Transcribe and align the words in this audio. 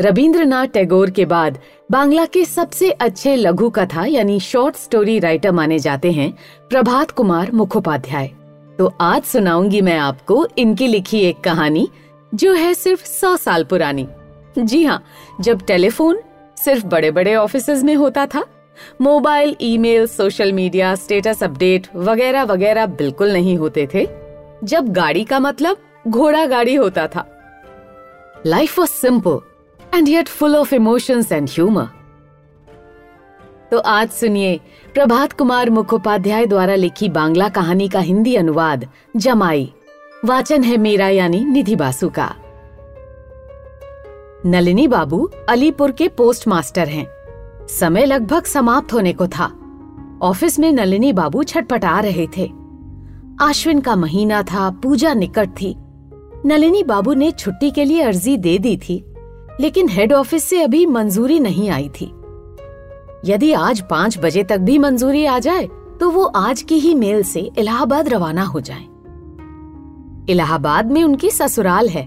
रविंद्रनाथ 0.00 0.66
टैगोर 0.66 1.10
के 1.10 1.24
बाद 1.24 1.58
बांग्ला 1.90 2.24
के 2.26 2.44
सबसे 2.44 2.90
अच्छे 2.90 3.34
लघु 3.36 3.68
कथा 3.70 4.04
यानी 4.06 4.38
शॉर्ट 4.40 4.76
स्टोरी 4.76 5.18
राइटर 5.18 5.52
माने 5.52 5.78
जाते 5.78 6.10
हैं 6.12 6.30
प्रभात 6.70 7.10
कुमार 7.10 7.52
मुखोपाध्याय। 7.52 8.26
तो 8.78 8.92
आज 9.00 9.22
सुनाऊँगी 9.22 9.80
मैं 9.80 9.96
आपको 9.98 10.46
इनकी 10.58 10.86
लिखी 10.86 11.20
एक 11.20 11.40
कहानी, 11.40 11.88
जो 12.32 12.52
है 12.52 12.74
सिर्फ़ 12.74 13.04
सौ 13.04 13.36
साल 13.36 13.64
पुरानी। 13.64 14.06
जी 14.58 14.84
हाँ 14.84 15.02
जब 15.40 15.64
टेलीफोन 15.66 16.20
सिर्फ़ 16.56 16.86
बड़े 16.86 17.10
बड़े 17.10 17.34
ऑफ़िस 17.36 17.68
में 17.84 17.94
होता 17.94 18.26
था, 18.26 18.44
mobile, 19.00 19.56
email 19.62 20.06
social 20.06 20.52
media 20.52 20.94
status 20.94 21.42
update 21.42 21.88
वगैरह 21.96 22.44
वगैरह 22.44 22.86
बिल्कुल 22.86 23.32
नहीं 23.32 23.56
होते 23.56 23.88
थे, 23.94 24.06
जब 24.64 24.92
गाड़ी 24.92 25.24
का 25.24 25.40
मतलब 25.40 25.76
घोड़ा 26.08 26.46
गाड़ी 26.46 26.74
होता 26.74 27.06
था। 27.06 27.28
Life 28.46 28.78
was 28.78 28.90
simple 28.90 29.40
and 29.96 30.08
yet 30.08 30.28
full 30.28 30.56
of 30.56 30.74
emotions 30.74 31.32
and 31.32 31.48
humour 31.48 31.84
तो 33.70 33.78
आज 33.78 34.10
सुनिए 34.10 34.60
प्रभात 34.94 35.32
कुमार 35.32 35.70
मुखोपाध्याय 35.70 36.46
द्वारा 36.46 36.74
लिखी 36.74 37.08
बांग्ला 37.08 37.48
कहानी 37.48 37.88
का 37.88 38.00
हिंदी 38.00 38.34
अनुवाद, 38.34 38.86
जमाई। 39.16 39.72
वाचन 40.24 40.62
है 40.62 40.76
मेरा 40.76 41.08
यानी 41.08 41.44
निधि 41.44 41.76
बासु 41.76 42.08
का। 42.08 42.34
नलिनी 44.46 44.88
बाबू 44.88 45.30
अलीपुर 45.48 45.92
के 45.92 46.08
पोस्ट 46.08 46.48
मास्टर 46.48 46.88
हैं। 46.88 47.06
समय 47.66 48.06
लगभग 48.06 48.44
समाप्त 48.44 48.92
होने 48.92 49.12
को 49.12 49.28
था। 49.28 49.52
ऑफ़िस 50.22 50.58
में 50.58 50.72
नलिनी 50.72 51.12
बाबू 51.12 51.42
छटपटा 51.42 52.00
रहे 52.00 52.26
थे। 52.36 52.50
आश्विन 53.40 53.80
का 53.80 53.96
महीना 53.96 54.42
था, 54.42 54.70
पूजा 54.70 55.14
निकट 55.14 55.48
थी। 55.48 55.76
नलिनी 56.46 56.82
बाबू 56.82 57.14
ने 57.14 57.30
छुट्टी 57.30 57.70
के 57.70 57.84
लिए 57.84 58.02
अर्जी 58.02 58.36
दे 58.36 58.58
दी 58.58 58.76
थी। 58.76 59.04
लेकिन 59.60 59.88
हेड 59.88 60.12
ऑफ़िस 60.12 60.44
से 60.44 60.62
अभी 60.62 60.84
मंजूरी 60.86 61.38
नहीं 61.40 61.70
आई 61.70 61.88
थी। 61.90 62.06
यदि 63.24 63.52
आज 63.52 63.80
पाँच 63.80 64.18
बजे 64.18 64.42
तक 64.44 64.58
भी 64.58 64.78
मंजूरी 64.78 65.24
आ 65.24 65.38
जाए 65.38 65.68
तो 66.00 66.10
वो 66.10 66.24
आज 66.24 66.62
की 66.62 66.78
ही 66.78 66.94
मेल 66.94 67.22
से 67.22 67.40
इलाहाबाद 67.58 68.08
रवाना 68.08 68.42
हो 68.42 68.60
जाए। 68.60 68.84
इलाहाबाद 70.32 70.90
में 70.92 71.02
उनकी 71.04 71.30
ससुराल 71.30 71.88
है। 71.88 72.06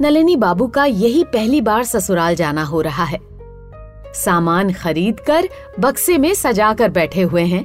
नलिनी 0.00 0.36
बाबू 0.36 0.66
का 0.66 0.84
यही 0.84 1.24
पहली 1.24 1.60
बार 1.60 1.84
ससुराल 1.84 2.34
जाना 2.34 2.64
हो 2.64 2.80
रहा 2.80 3.04
है। 3.04 3.20
सामान 4.14 4.72
खरीद 4.72 5.20
कर 5.20 5.48
बक्से 5.80 6.18
में 6.18 6.32
सजा 6.34 6.72
कर 6.72 6.90
बैठे 6.90 7.22
हुए 7.22 7.42
हैं, 7.42 7.64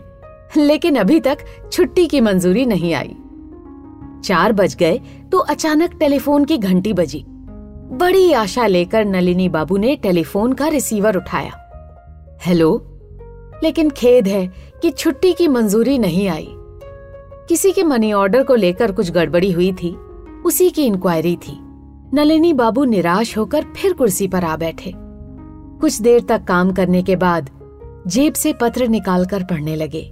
लेकिन 0.58 0.95
अभी 0.95 1.20
तक 1.20 1.38
छुट्टी 1.72 2.06
की 2.08 2.22
मंजूरी 2.22 2.66
नहीं 2.66 2.94
आई। 2.94 3.16
चार 4.23 4.54
बज 4.54 4.76
गए 4.76 5.00
तो 5.32 5.38
अचानक 5.38 5.94
टेलीफोन 5.94 6.45
की 6.45 6.58
घंटी 6.58 6.94
बजी। 6.94 7.26
बड़ी 7.92 8.34
आशा 8.34 8.68
लेकर 8.68 9.06
नलिनी 9.06 9.50
बाबू 9.50 9.78
ने 9.78 9.95
टेलीफोन 9.95 10.54
का 10.54 10.68
रिसीवर 10.68 11.16
उठाया। 11.16 11.52
हेलो, 12.45 13.00
लेकिन 13.64 13.90
खेद 13.90 14.28
है 14.28 14.54
कि 14.82 14.90
छुट्टी 14.90 15.34
की 15.34 15.48
मंजूरी 15.48 15.98
नहीं 15.98 16.28
आई। 16.30 16.48
किसी 17.50 17.72
के 17.72 17.84
मनी 17.84 18.14
ऑर्डर 18.14 18.44
को 18.44 18.56
लेकर 18.56 18.92
कुछ 18.92 19.12
गड़बड़ी 19.12 19.52
हुई 19.52 19.73
थी, 19.73 19.95
उसी 20.45 20.70
की 20.70 20.86
इंक्वायरी 20.86 21.36
थी। 21.36 21.60
नलिनी 22.14 22.54
बाबू 22.54 22.84
निराश 22.84 23.38
होकर 23.38 23.66
फिर 23.76 23.94
कुर्सी 23.94 24.28
पर 24.28 24.44
आ 24.44 24.58
बैठे। 24.58 24.94
कुछ 25.82 26.02
देर 26.02 26.22
तक 26.22 26.44
काम 26.44 26.72
करने 26.72 27.04
के 27.04 27.16
बाद 27.16 27.50
जेब 28.08 28.34
से 28.34 28.54
पत्र 28.54 28.88
निकालकर 28.88 29.44
पढ़ने 29.44 29.76
लगे। 29.76 30.12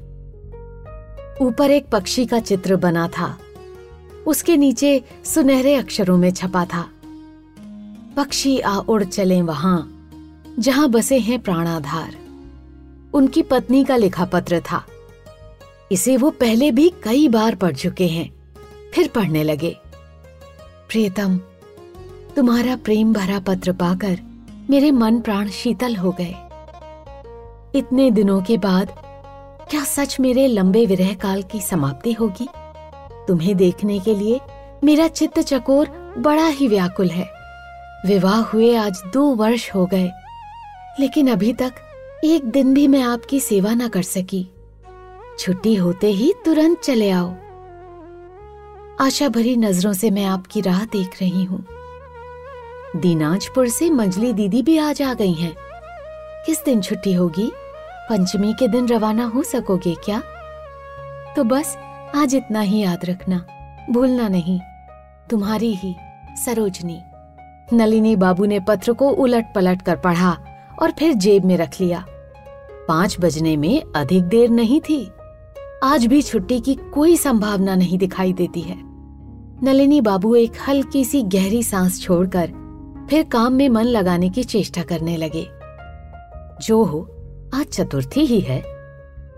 ऊपर 1.42 1.72
एक 1.72 1.90
पक्षी 1.90 2.26
का 2.26 2.40
चित्र 2.40 2.76
बना 2.76 3.08
था। 3.08 3.38
उसके 4.28 4.58
नीचे 4.58 5.04
सुनहरे 5.24 5.76
अक्षरों 5.76 6.18
में 6.18 6.32
छपा 6.32 6.66
था। 6.66 6.86
पक्षी 8.18 8.60
आ 8.60 8.78
उड़ 8.80 9.04
चले 9.04 9.42
वहाँ, 9.42 9.80
जहाँ 10.60 10.90
बसे 10.90 11.18
हैं 11.20 11.40
प्राणाधार। 11.40 12.16
उनकी 13.14 13.42
पत्नी 13.42 13.84
का 13.86 13.96
लिखा 13.96 14.26
पत्र 14.26 14.62
था। 14.62 14.84
इसे 15.92 16.18
वो 16.18 16.30
पहले 16.30 16.72
भी 16.72 16.90
कई 17.04 17.28
बार 17.28 17.56
पढ़ 17.56 17.76
चुके 17.76 18.08
हैं, 18.08 18.30
फिर 18.94 19.08
पढ़ने 19.08 19.44
लगे। 19.44 19.76
प्रियतम, 20.90 21.38
तुम्हारा 22.36 22.76
प्रेम 22.76 23.14
भरा 23.14 23.40
पत्र 23.40 23.74
पाकर 23.74 24.20
मेरे 24.70 24.92
मन 24.92 25.22
प्राण 25.22 25.50
शीतल 25.50 25.96
हो 25.96 26.16
गए। 26.22 26.36
इतने 27.76 28.12
दिनों 28.12 28.42
के 28.42 28.58
बाद 28.58 28.96
क्या 29.70 29.84
सच 29.84 30.20
मेरे 30.20 30.48
लंबे 30.48 30.86
विरह 30.86 31.14
काल 31.14 31.44
की 31.44 31.62
समाप्ति 31.62 32.14
होगी? 32.14 32.48
तुम्हें 33.28 33.58
देखने 33.58 34.00
के 34.00 34.16
लिए 34.16 34.42
मेरा 34.84 35.08
चित्त 35.08 35.40
चकोर 35.40 36.16
बड़ा 36.18 36.48
ही 36.48 36.68
व्याकुल 36.68 37.10
है। 37.10 37.37
विवाह 38.06 38.42
हुए 38.42 38.76
आज 38.76 39.02
दो 39.14 39.24
वर्ष 39.36 39.70
हो 39.76 39.86
गए, 39.86 40.12
लेकिन 41.00 41.28
अभी 41.28 41.54
तक 41.54 41.74
एक 42.24 42.46
दिन 42.46 42.74
भी 42.74 42.88
मैं 42.88 43.02
आपकी 43.02 43.40
सेवा 43.40 43.74
न 43.74 43.88
कर 43.88 44.02
सकी। 44.02 44.48
छुट्टी 45.40 45.76
होते 45.76 46.08
ही 46.08 46.34
तुरंत 46.46 46.80
चले 46.80 47.10
आओ। 47.10 47.34
आशा 49.02 49.30
भरी 49.30 49.56
नज़रों 49.56 49.94
से 49.94 50.12
मैं 50.12 50.26
आपकी 50.26 50.62
राह 50.62 50.86
देख 50.86 51.22
रही 51.22 51.44
हूँ। 51.44 51.66
दीनाजपुर 52.96 53.68
से 53.68 53.90
मंजली 53.90 54.34
दीदी 54.34 54.62
भी 54.62 54.78
आज 54.78 55.02
आ 55.02 55.14
गई 55.14 55.34
हैं। 55.34 55.56
किस 56.46 56.64
दिन 56.66 56.82
छुट्टी 56.82 57.14
होगी? 57.14 57.52
पंचमी 58.10 58.54
के 58.54 58.68
दिन 58.68 58.88
रवाना 58.88 59.26
हो 59.26 59.44
सकोगे 59.44 59.96
क्या? 59.96 60.22
तो 61.36 61.44
बस 61.44 61.78
आज 62.16 62.36
इतना 62.36 62.60
ही 62.60 62.80
याद 62.80 63.06
रखना, 63.06 63.46
भूलना 63.90 64.28
नहीं। 64.28 64.60
तुम्हारी 65.30 65.74
ही 65.76 65.96
सरोजनी। 66.46 67.02
नलिनी 67.74 68.16
बाबू 68.16 68.46
ने 68.46 68.60
पत्र 68.60 68.94
को 68.94 69.10
उलट 69.10 69.46
पलट 69.56 69.82
कर 69.82 69.96
पढ़ा 69.96 70.38
और 70.82 70.92
फिर 70.92 71.14
जेब 71.14 71.46
में 71.46 71.58
रख 71.58 71.70
लिया। 71.82 72.06
पाँच 72.88 73.16
बजने 73.20 73.58
में 73.58 73.82
अधिक 73.96 74.24
देर 74.24 74.50
नहीं 74.50 74.80
थी। 74.82 75.12
आज 75.84 76.06
भी 76.06 76.22
छुट्टी 76.22 76.60
की 76.60 76.76
कोई 76.94 77.18
संभावना 77.18 77.76
नहीं 77.76 77.98
दिखाई 77.98 78.34
देती 78.34 78.62
है। 78.62 78.76
नलिनी 79.64 80.00
बाबू 80.02 80.36
एक 80.36 80.54
हल्की 80.68 81.04
सी 81.06 81.22
गहरी 81.24 81.64
सांस 81.64 82.02
छोड़कर 82.02 82.54
फिर 83.10 83.24
काम 83.24 83.54
में 83.54 83.68
मन 83.70 83.84
लगाने 83.84 84.30
की 84.30 84.44
चेष्टा 84.44 84.82
करने 84.82 85.18
लगे। 85.18 85.48
जो 86.62 86.84
हो, 86.84 87.02
आज 87.54 87.66
चतुर्थी 87.66 88.26
ही 88.26 88.40
है। 88.40 88.60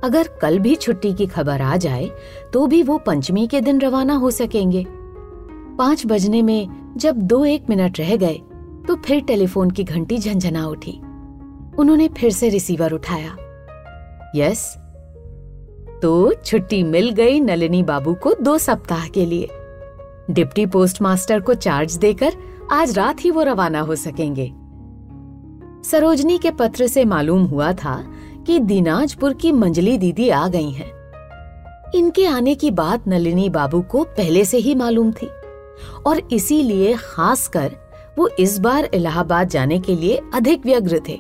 अगर 0.04 0.28
कल 0.42 0.60
भी 0.60 0.76
छुट्टी 0.76 1.14
की 1.14 1.26
खबर 1.26 1.62
आ 1.62 1.76
जाए 1.78 2.10
तो 2.54 2.68
भी 2.68 2.84
वो 2.84 2.98
पंचमी 2.98 3.48
के 3.48 3.62
दिन 3.62 3.82
रवाना 3.82 4.14
हो 4.14 4.32
सकेंगे। 4.32 4.86
पाँच 5.80 6.06
बजने 6.06 6.42
में 6.42 6.94
जब 6.98 7.18
दो 7.18 7.44
एक 7.46 7.70
मिनट 7.70 8.00
रह 8.00 8.16
गए 8.16 8.38
तो 8.88 8.96
फिर 8.96 9.22
टेलीफोन 9.22 9.72
की 9.72 9.84
घंटी 9.84 10.18
झंझना 10.18 10.66
उठी। 10.68 10.92
उन्होंने 11.80 12.08
फिर 12.08 12.32
से 12.32 12.50
रिसीवर 12.50 12.92
उठाया। 12.92 13.36
यस 14.36 14.66
तो 16.02 16.34
छुट्टी 16.46 16.84
मिल 16.84 17.10
गई 17.10 17.40
नलिनी 17.40 17.84
बाबू 17.84 18.14
को 18.14 18.34
दो 18.42 18.58
सप्ताह 18.58 19.08
के 19.08 19.26
लिए। 19.26 19.50
डिप्टी 20.32 20.66
पोस्ट 20.66 21.02
मास्टर 21.02 21.40
को 21.40 21.54
चार्ज 21.54 21.96
देकर 21.98 22.34
आज 22.72 22.98
रात 22.98 23.26
ही 23.26 23.32
वो 23.32 23.44
रवाना 23.44 23.80
हो 23.80 23.96
सकेंगे। 23.96 24.52
सरोजनी 25.90 26.38
के 26.38 26.52
पत्र 26.52 26.88
से 26.88 27.06
मालूम 27.06 27.46
हुआ 27.46 27.74
था 27.74 27.98
कि 28.48 28.60
दिनाजपुर 28.60 29.34
की 29.34 29.52
मंजली 29.52 29.98
दीदी 29.98 30.30
आ 30.30 30.48
गई 30.48 30.72
हैं। 30.72 30.92
इनके 31.96 32.26
आने 32.26 32.56
की 32.56 32.72
बात 32.72 33.08
नलिनी 33.08 33.50
बाबू 33.50 33.82
को 33.82 34.04
पहले 34.04 34.46
से 34.46 34.58
ही 34.58 34.76
मालूम 34.76 35.12
थी। 35.12 35.30
और 36.06 36.28
इसीलिए 36.32 36.96
खासकर 36.96 37.76
वो 38.18 38.28
इस 38.28 38.60
बार 38.60 38.90
इलाहाबाद 38.94 39.50
जाने 39.50 39.80
के 39.80 39.96
लिए 39.96 40.22
अधिक 40.34 40.66
व्यग्र 40.66 41.02
थे। 41.10 41.20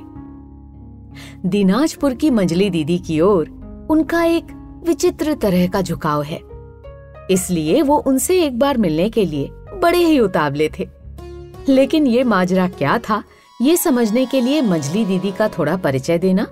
दिनाजपुर 1.46 2.14
की 2.14 2.30
मंजली 2.30 2.69
दीदी 2.69 2.98
की 2.98 3.22
ओर 3.22 3.50
उनका 3.90 4.24
एक 4.24 4.48
विचित्र 4.88 5.34
तरह 5.34 5.68
का 5.68 5.81
झुकाव 5.81 6.24
है। 6.24 6.42
इसलिए 7.31 7.81
वो 7.81 7.98
उनसे 7.98 8.44
एक 8.44 8.59
बार 8.59 8.78
मिलने 8.78 9.09
के 9.09 9.25
लिए 9.25 9.50
बड़े 9.52 9.98
ही 9.98 10.19
उतावले 10.19 10.69
थे। 10.80 10.88
लेकिन 11.69 12.08
ये 12.08 12.24
माजरा 12.24 12.68
क्या 12.68 12.98
था, 12.98 13.24
ये 13.62 13.78
समझने 13.78 14.25
के 14.25 14.42
लिए 14.42 14.62
मंजली 14.62 15.06
दीदी 15.06 15.31
का 15.31 15.48
थोड़ा 15.48 15.78
परिचय 15.78 16.18
देना 16.18 16.48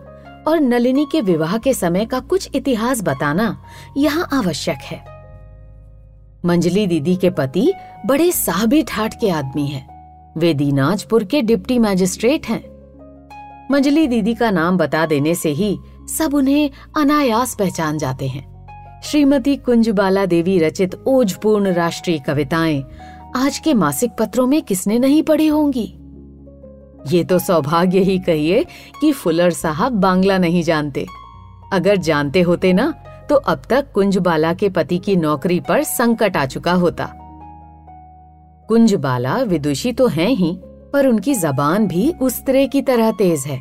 और 0.48 0.60
नलिनी 0.60 1.06
के 1.12 1.22
विवाह 1.22 1.58
के 1.58 1.74
समय 1.74 2.06
का 2.06 2.20
कुछ 2.20 2.50
इतिहास 2.56 3.02
बताना 3.02 3.64
यहाँ 3.98 4.28
आवश्यक 4.34 4.78
है। 4.84 5.17
मंजली 6.48 6.88
दीदी 6.88 7.16
के 7.16 7.30
पति 7.30 7.74
बड़े 8.06 8.32
साहबी 8.32 8.84
ठाट 8.84 9.14
के 9.22 9.30
आदमी 9.30 9.68
हैं। 9.68 9.88
वे 10.38 10.54
दीनाजपुर 10.54 11.24
के 11.24 11.42
डिप्टी 11.42 11.80
मैजिस्ट्रेट 11.80 12.46
हैं। 12.46 12.64
मंजली 13.72 14.08
दीदी 14.08 14.34
का 14.34 14.52
नाम 14.52 14.78
बता 14.78 15.06
देने 15.06 15.36
से 15.36 15.50
ही 15.50 15.78
सब 16.18 16.34
उन्हें 16.34 16.70
अनायास 16.98 17.56
पहचान 17.56 17.98
जाते 17.98 18.28
हैं। 18.28 19.02
श्रीमती 19.04 19.56
कुंजबाला 19.56 20.26
देवी 20.26 20.60
रचित 20.60 20.96
ओजपूर्ण 21.08 21.74
राष्ट्रीय 21.74 22.20
कविताएँ 22.20 22.84
आज 23.36 23.60
के 23.60 23.74
मासिक 23.74 24.12
पत्रों 24.20 24.48
में 24.48 24.62
किसने 24.62 25.00
नहीं 25.00 25.24
पढ़ी 25.24 25.48
होंगी? 25.48 25.94
ये 27.08 27.24
तो 27.24 27.40
सौभाग्य 27.40 28.00
ही 28.00 28.20
कहिए 28.20 28.66
कि 29.02 29.12
फुलर 29.12 29.52
साहब 29.52 29.92
बांग्ला 29.92 30.38
नहीं 30.38 30.64
जानते। 30.64 31.06
अगर 31.74 31.96
जानते 31.96 32.42
होते 32.42 32.74
ना 32.74 32.94
तो 33.30 33.36
अब 33.36 33.62
तक 33.70 33.92
कुंजबाला 33.92 34.54
के 34.54 34.70
पति 34.70 34.98
की 34.98 35.16
नौकरी 35.16 35.60
पर 35.60 35.84
संकट 35.84 36.38
आ 36.38 36.46
चुका 36.46 36.74
होता। 36.74 37.10
कुंजबाला 38.70 39.36
विदुषी 39.38 39.92
तो 39.94 40.08
हैं 40.08 40.30
ही, 40.30 40.58
पर 40.94 41.08
उनकी 41.08 41.34
जबान 41.34 41.88
भी 41.88 42.14
उस 42.22 42.46
तरह 42.46 42.66
की 42.66 42.82
तरह 42.82 43.12
तेज 43.12 43.44
है। 43.48 43.60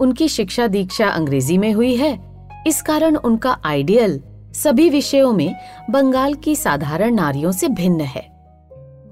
उनकी 0.00 0.28
शिक्षा 0.28 0.66
दीक्षा 0.66 1.08
अंग्रेज़ी 1.08 1.58
में 1.58 1.72
हुई 1.72 1.94
है। 1.96 2.18
इस 2.66 2.82
कारण 2.82 3.16
उनका 3.16 3.58
आइडियल 3.64 4.20
सभी 4.54 4.88
विषयों 4.90 5.32
में 5.32 5.54
बंगाल 5.90 6.34
की 6.34 6.56
साधारण 6.56 7.14
नारियों 7.14 7.52
से 7.52 7.68
भिन्न 7.68 8.00
है। 8.00 8.22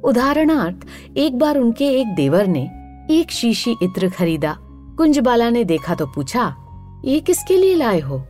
उदाहरणार्थ, 0.04 0.86
एक 1.16 1.38
बार 1.38 1.58
उनके 1.58 1.88
एक 1.90 2.14
देवर 2.14 2.46
ने 2.46 2.62
एक 3.10 3.30
शीशी 3.30 3.76
इत्र 3.82 4.08
खरीदा। 4.08 4.56
कुंजबाला 4.98 5.50
ने 5.50 5.64
देखा 5.64 5.94
तो 5.94 6.06
पूछा, 6.06 6.54
ये 7.04 7.20
किसके 7.20 7.56
लिए 7.56 7.74
लाए 7.74 8.00
हो? 8.00 8.22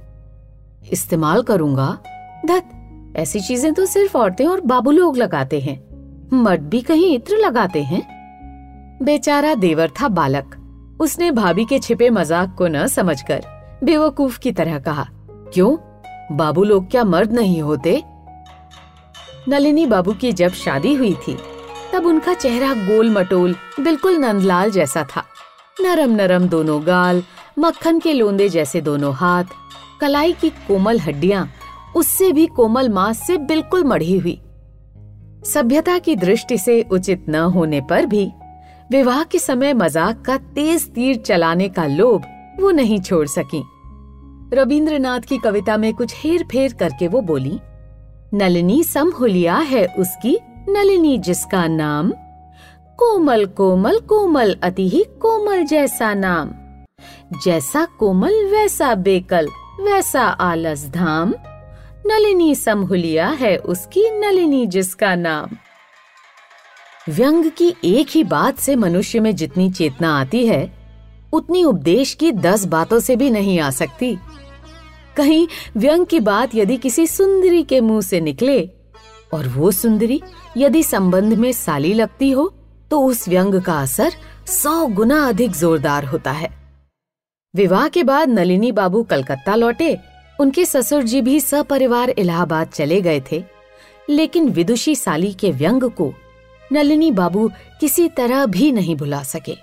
इस्तेमाल 0.93 1.43
करूँगा? 1.43 1.87
धत, 2.47 2.69
ऐसी 3.17 3.41
चीज़ें 3.41 3.73
तो 3.75 3.87
सिर्फ़ 3.87 4.17
औरतें 4.19 4.47
और 4.47 4.61
बाबू 4.61 4.91
लोग 4.91 5.17
लगाते 5.17 5.61
हैं। 5.61 5.81
मर्द 6.33 6.69
भी 6.69 6.81
कहीं 6.81 7.15
इत्र 7.15 7.37
लगाते 7.37 7.83
हैं? 7.83 8.03
बेचारा 9.03 9.55
देवर 9.55 9.91
था 10.01 10.09
बालक। 10.09 10.55
उसने 11.01 11.31
भाभी 11.31 11.65
के 11.65 11.79
छिपे 11.79 12.11
मज़ाक 12.11 12.55
को 12.59 12.69
न 12.69 12.87
समझकर 12.87 13.45
बेवकूफ़ 13.85 14.39
की 14.39 14.53
तरह 14.53 14.79
कहा, 14.79 15.07
क्यों? 15.53 15.77
बाबू 16.33 16.65
लोग 16.65 16.91
क्या 16.91 17.05
मर्द 17.05 17.33
नहीं 17.33 17.61
होते? 17.63 18.03
नलिनी 19.49 19.87
बाबू 19.87 20.13
की 20.13 20.33
जब 20.33 20.53
शादी 20.55 20.95
हुई 20.95 21.15
थी, 21.19 21.37
तब 21.93 22.07
उनका 22.07 22.35
चेहरा 22.35 22.73
गोल 22.87 23.11
मटोल 23.11 23.55
बिल्कुल 23.81 24.17
नंदलाल 24.17 24.71
जैसा 24.71 25.05
था। 25.05 25.25
नरम 25.81 26.11
नरम 26.11 26.49
दोनों 26.49 26.81
गाल, 26.87 27.23
मक्खन 27.59 27.99
के 27.99 28.13
लोंदे 28.13 28.49
जैसे 28.49 28.81
दोनों 28.81 29.15
हाथ 29.15 29.45
कलाई 30.01 30.33
की 30.33 30.51
कोमल 30.67 31.01
हड्डियाँ, 31.01 31.49
उससे 31.97 32.33
भी 32.33 32.47
कोमल 32.47 32.89
मांस 32.89 33.27
से 33.27 33.37
बिल्कुल 33.39 33.85
मढ़ी 33.85 34.19
हुई। 34.19 34.41
सभ्यता 35.45 35.99
की 35.99 36.17
दृष्टि 36.17 36.59
से 36.59 36.81
उचित 36.83 37.25
न 37.29 37.37
होने 37.55 37.81
पर 37.81 38.07
भी, 38.07 38.31
विवाह 38.91 39.23
के 39.23 39.39
समय 39.39 39.75
मज़ाक 39.75 40.23
का 40.27 40.37
तेज 40.55 40.89
तीर 40.93 41.17
चलाने 41.17 41.69
का 41.69 41.87
लोभ 41.87 42.25
वो 42.61 42.71
नहीं 42.71 43.01
छोड़ 43.01 43.27
सकी। 43.27 43.63
रविंद्रनाथ 44.53 45.21
की 45.21 45.39
कविता 45.39 45.77
में 45.77 45.93
कुछ 45.95 46.15
हेर 46.17 46.43
फेर 46.43 46.73
करके 46.73 47.09
वो 47.09 47.21
बोली, 47.23 47.59
नलिनी 48.35 48.83
समहुलिया 48.85 49.57
है 49.57 49.85
उसकी 49.99 50.39
नलिनी 50.69 51.17
जिसका 51.19 51.67
नाम, 51.67 52.11
कोमल 52.99 53.45
कोमल 53.47 53.99
कोमल 54.01 54.57
अति 54.63 54.89
ही 54.89 55.03
कोमल 55.21 55.65
जैसा 55.65 56.13
नाम, 56.15 56.51
जैसा 57.45 57.85
कोमल 57.99 58.45
वैसा 58.47 58.95
बेकल 58.97 59.49
वैसा 59.79 60.23
आलस 60.23 60.85
धाम, 60.87 61.35
नलिनी 62.07 62.55
समहुलिया 62.55 63.29
है 63.31 63.57
उसकी 63.57 64.09
नलिनी 64.11 64.67
जिसका 64.67 65.15
नाम। 65.15 65.57
व्यंग 67.09 67.51
की 67.51 67.69
एक 67.85 68.09
ही 68.11 68.23
बात 68.25 68.59
से 68.59 68.77
मनुष्य 68.77 69.21
में 69.21 69.35
जितनी 69.37 69.71
चेतना 69.71 70.13
आती 70.21 70.47
है, 70.47 70.61
उतनी 71.33 71.65
उपदेश 71.65 72.15
की 72.15 72.33
दस 72.33 72.65
बातों 72.65 72.99
से 73.01 73.17
भी 73.17 73.31
नहीं 73.31 73.59
आ 73.61 73.71
सकती। 73.71 74.17
कहीं 75.17 75.47
व्यंग 75.77 76.07
की 76.07 76.21
बात 76.21 76.55
यदि 76.55 76.77
किसी 76.77 77.07
सुंदरी 77.07 77.63
के 77.63 77.81
मुँह 77.81 78.01
से 78.01 78.21
निकले, 78.21 78.61
और 79.35 79.49
वो 79.49 79.71
सुंदरी 79.71 80.23
यदि 80.57 80.83
संबंध 80.83 81.35
में 81.35 81.53
साली 81.53 81.95
लगती 81.95 82.31
हो 82.31 82.53
तो 82.91 83.01
उस 83.03 83.29
व्यंग 83.29 83.63
का 83.63 83.81
असर 83.83 84.13
सौ 84.47 84.87
गुना 84.87 85.27
अधिक 85.29 85.51
जोरदार 85.51 86.05
होता 86.05 86.31
है। 86.31 86.58
विवाह 87.57 87.89
के 87.89 88.03
बाद 88.05 88.29
नलिनी 88.29 88.73
बाबू 88.73 89.03
कलकत्ता 89.03 89.55
लौटे। 89.55 89.99
उनके 90.41 90.65
ससुर 90.65 91.03
जी 91.03 91.23
भी 91.23 91.41
सपरिवार 91.41 92.11
इलाहाबाद 92.11 92.69
चले 92.69 93.01
गए 93.01 93.23
थे। 93.33 93.45
लेकिन 94.11 94.49
विदुषी 94.49 94.97
साली 94.97 95.33
के 95.33 95.51
व्यंग 95.51 95.83
को 95.83 96.15
नलिनी 96.73 97.11
बाबू 97.11 97.51
किसी 97.81 98.09
तरह 98.09 98.47
भी 98.47 98.73
नहीं 98.73 98.97
भुला 98.97 99.23
सके। 99.23 99.57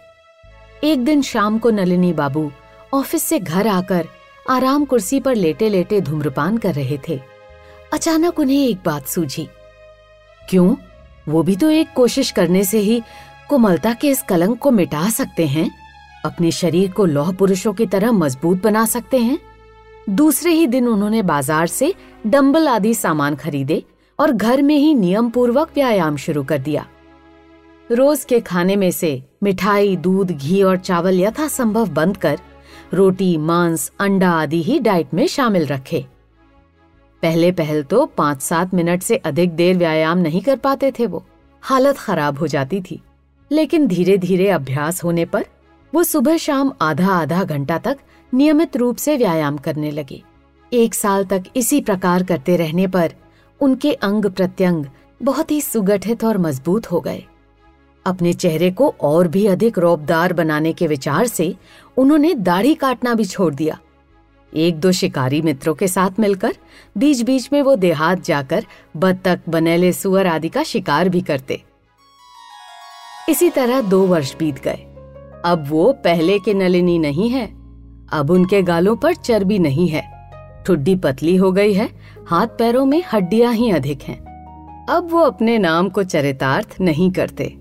एक 0.84 1.06
दिन 1.06 1.22
शाम 1.22 1.60
को 1.60 1.70
नलिनी 1.70 2.14
बाबू 2.14 2.52
ऑफ़िस 2.94 3.24
से 3.24 3.40
घर 3.40 3.68
आकर 3.68 4.08
आराम 4.50 4.86
कुर्सी 4.86 5.20
पर 5.20 5.36
लेटे 5.36 5.70
लेटे 5.70 6.02
धूम्रपान 6.02 6.58
कर 6.58 6.74
रहे 6.74 7.00
थे। 7.10 7.20
अचानक 7.94 8.40
उन्हें 8.40 8.68
एक 8.68 8.78
बात 8.86 9.08
सूझी। 9.08 9.48
क्यों? 10.50 10.76
वो 11.28 11.44
भी 11.44 11.56
तो 11.56 11.70
एक 11.70 11.88
कोशिश 11.96 12.32
करने 12.32 12.64
से 12.64 12.80
ही 12.80 13.02
कोमलता 13.50 13.94
के 13.94 14.10
इस 14.10 14.22
कलंक 14.22 14.60
को 14.60 14.72
मिटा 14.72 15.10
सकते 15.10 15.48
हैं। 15.48 15.85
अपने 16.26 16.52
शरीर 16.52 16.92
को 16.92 17.06
लौह 17.06 17.32
पुरुषों 17.32 17.74
की 17.74 17.86
तरह 17.86 18.12
मज़बूत 18.12 18.64
बना 18.64 18.86
सकते 18.86 19.18
हैं। 19.18 19.38
दूसरे 20.10 20.52
ही 20.52 20.68
दिन 20.68 20.88
उन्होंने 20.88 21.22
बाज़ार 21.24 21.68
से 21.68 21.94
डंबल 22.28 22.68
आदि 22.68 22.94
सामान 22.94 23.36
खरीदे 23.36 23.84
और 24.20 24.32
घर 24.32 24.62
में 24.62 24.78
ही 24.78 24.94
नियम 24.96 25.30
पूर्वक 25.30 25.72
व्यायाम 25.76 26.18
शुरू 26.18 26.44
कर 26.44 26.58
दिया। 26.58 26.86
रोज 27.90 28.24
के 28.24 28.40
खाने 28.40 28.76
में 28.76 28.92
से 28.92 29.22
मिठाई, 29.44 29.96
दूध, 29.96 30.32
घी 30.32 30.62
और 30.64 30.78
चावल 30.78 31.20
यथासंभव 31.20 31.90
बंद 31.90 32.18
कर 32.18 32.40
रोटी, 32.94 33.38
मांस, 33.38 33.92
अंडा 34.00 34.30
आदि 34.32 34.62
ही 34.64 34.80
डाइट 34.80 35.14
में 35.14 35.26
शामिल 35.28 35.66
रखे। 35.68 36.06
पहले 37.24 37.52
पहल 37.52 37.84
तो 37.84 38.06
पाँच 38.18 38.42
सात 38.42 38.74
मिनट 38.74 39.04
से 39.04 39.16
अधिक 39.16 39.56
देर 39.56 39.78
व्यायाम 39.78 40.18
नहीं 40.18 40.42
कर 40.42 40.56
पाते 40.58 40.92
थे 40.92 41.06
वो। 41.08 41.24
हालत 41.64 41.98
खराब 41.98 42.40
हो 42.40 42.48
जाती 42.48 42.82
थी। 42.82 43.02
लेकिन 43.52 43.88
धीरे 43.88 44.18
धीरे 44.18 44.50
अभ्यास 44.50 45.04
होने 45.04 45.26
पर 45.26 45.46
वो 45.96 46.04
सुबह 46.04 46.38
शाम 46.38 46.72
आधा 46.82 47.12
आधा 47.14 47.44
घंटा 47.44 47.78
तक 47.78 47.98
नियमित 48.34 48.76
रूप 48.78 48.98
से 48.98 49.16
व्यायाम 49.18 49.58
करने 49.58 49.92
लगे। 49.92 50.22
एक 50.72 50.94
साल 50.94 51.26
तक 51.26 51.44
इसी 51.56 51.82
प्रकार 51.82 52.24
करते 52.24 52.56
रहने 52.56 52.88
पर 52.88 53.12
उनके 53.62 53.94
अंग 53.94 54.26
प्रत्यंग 54.26 54.86
बहुत 55.24 55.52
ही 55.52 55.62
सुगठित 55.62 56.24
और 56.24 56.38
मज़बूत 56.38 56.92
हो 56.92 57.00
गए। 57.00 57.24
अपने 58.06 58.34
चेहरे 58.34 58.72
को 58.72 58.94
और 59.02 59.28
भी 59.28 59.46
अधिक 59.48 59.78
रौबदार 59.80 60.34
बनाने 60.34 60.74
के 60.74 60.88
विचार 60.88 61.28
से 61.28 61.56
उन्होंने 61.98 62.34
दाढ़ी 62.34 62.74
काटना 62.76 63.14
भी 63.14 63.26
छोड़ 63.26 63.54
दिया। 63.54 63.78
एक 64.54 64.80
दो 64.80 64.92
शिकारी 64.92 65.42
मित्रों 65.42 65.74
के 65.74 65.88
साथ 65.88 66.20
मिलकर 66.20 66.56
बीच 66.98 67.22
बीच 67.22 67.50
में 67.54 67.62
वो 67.62 67.76
देहात 67.76 68.24
जाकर 68.24 68.66
बत्तख, 68.98 69.40
बनेले, 69.50 69.94
सुअर 69.94 70.28
आदि 70.28 70.50
का 70.50 70.64
शिकार 70.64 71.10
भी 71.10 71.22
करते। 71.22 71.62
इसी 73.30 73.50
तरह 73.50 73.82
दो 73.82 74.02
वर्ष 74.08 74.36
बीत 74.36 74.60
गए। 74.64 74.95
अब 75.46 75.66
वो 75.70 75.94
पहले 75.94 76.40
के 76.40 76.54
नलिनी 76.54 77.00
नहीं 77.00 77.30
है। 77.30 77.46
अब 78.12 78.28
उनके 78.32 78.62
गालों 78.62 78.96
पर 78.96 79.14
चर्बी 79.14 79.60
नहीं 79.60 79.88
है। 79.88 80.04
ठुड्डी 80.68 80.96
पतली 80.96 81.36
हो 81.36 81.52
गई 81.52 81.74
है। 81.74 81.90
हाथ 82.28 82.48
पैरों 82.48 82.86
में 82.86 83.04
हड्डियाँ 83.14 83.54
ही 83.54 83.72
अधिक 83.72 84.02
हैं। 84.02 84.26
अब 84.90 85.12
वो 85.12 85.20
अपने 85.20 85.58
नाम 85.58 85.90
को 85.90 86.04
चरितार्थ 86.04 86.76
नहीं 86.82 87.12
करते। 87.12 87.58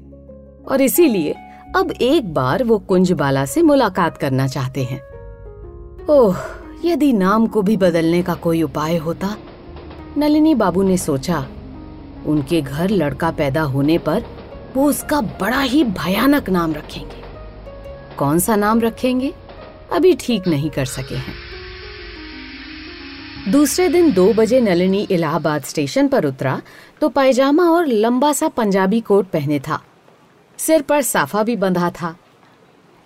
और 0.69 0.81
इसीलिए 0.81 1.35
अब 1.77 1.91
एक 1.91 2.35
बार 2.35 2.65
वो 2.65 2.79
कुंज 2.79 3.13
बाला 3.13 3.45
से 3.45 3.63
मुलाकात 3.63 4.17
करना 4.17 4.47
चाहते 4.47 4.85
हैं। 4.85 5.01
ओह, 6.11 6.37
यदि 6.85 7.13
नाम 7.13 7.47
को 7.47 7.63
भी 7.63 7.77
बदलने 7.77 8.23
का 8.23 8.35
कोई 8.35 8.63
उपाय 8.63 8.97
होता, 8.97 9.37
नलिनी 10.19 10.55
बाबू 10.55 10.83
ने 10.83 10.97
सोचा, 10.97 11.47
उनके 12.27 12.63
घर 12.63 12.91
लड़का 12.91 13.31
पैदा 13.31 13.63
होने 13.63 13.99
पर 13.99 14.25
वो 14.77 14.89
उसका 14.89 15.21
बड़ा 15.21 15.61
ही 15.61 15.85
भयानक 15.85 16.51
नाम 16.51 16.73
रखेंगे। 16.73 17.24
कौन 18.19 18.39
सा 18.39 18.57
नाम 18.57 18.81
रखेंगे? 18.81 19.33
अभी 19.93 20.15
ठीक 20.15 20.47
नहीं 20.49 20.71
कर 20.71 20.85
सके 20.85 21.15
हैं। 21.15 21.35
दूसरे 23.49 23.89
दिन 23.89 24.13
दो 24.13 24.33
बजे 24.33 24.61
नलिनी 24.61 25.07
इलाहाबाद 25.11 25.63
स्टेशन 25.63 26.09
पर 26.09 26.25
उतरा 26.25 26.61
तो 27.01 27.09
पायजामा 27.09 27.65
और 27.71 27.87
लंबा 27.87 28.33
सा 28.33 28.49
पंजाबी 28.49 29.01
कोट 29.01 29.27
पहने 29.27 29.59
था। 29.61 29.83
सिर 30.59 30.83
पर 30.83 31.03
साफा 31.03 31.43
भी 31.43 31.57
बंधा 31.57 31.91
था। 31.91 32.15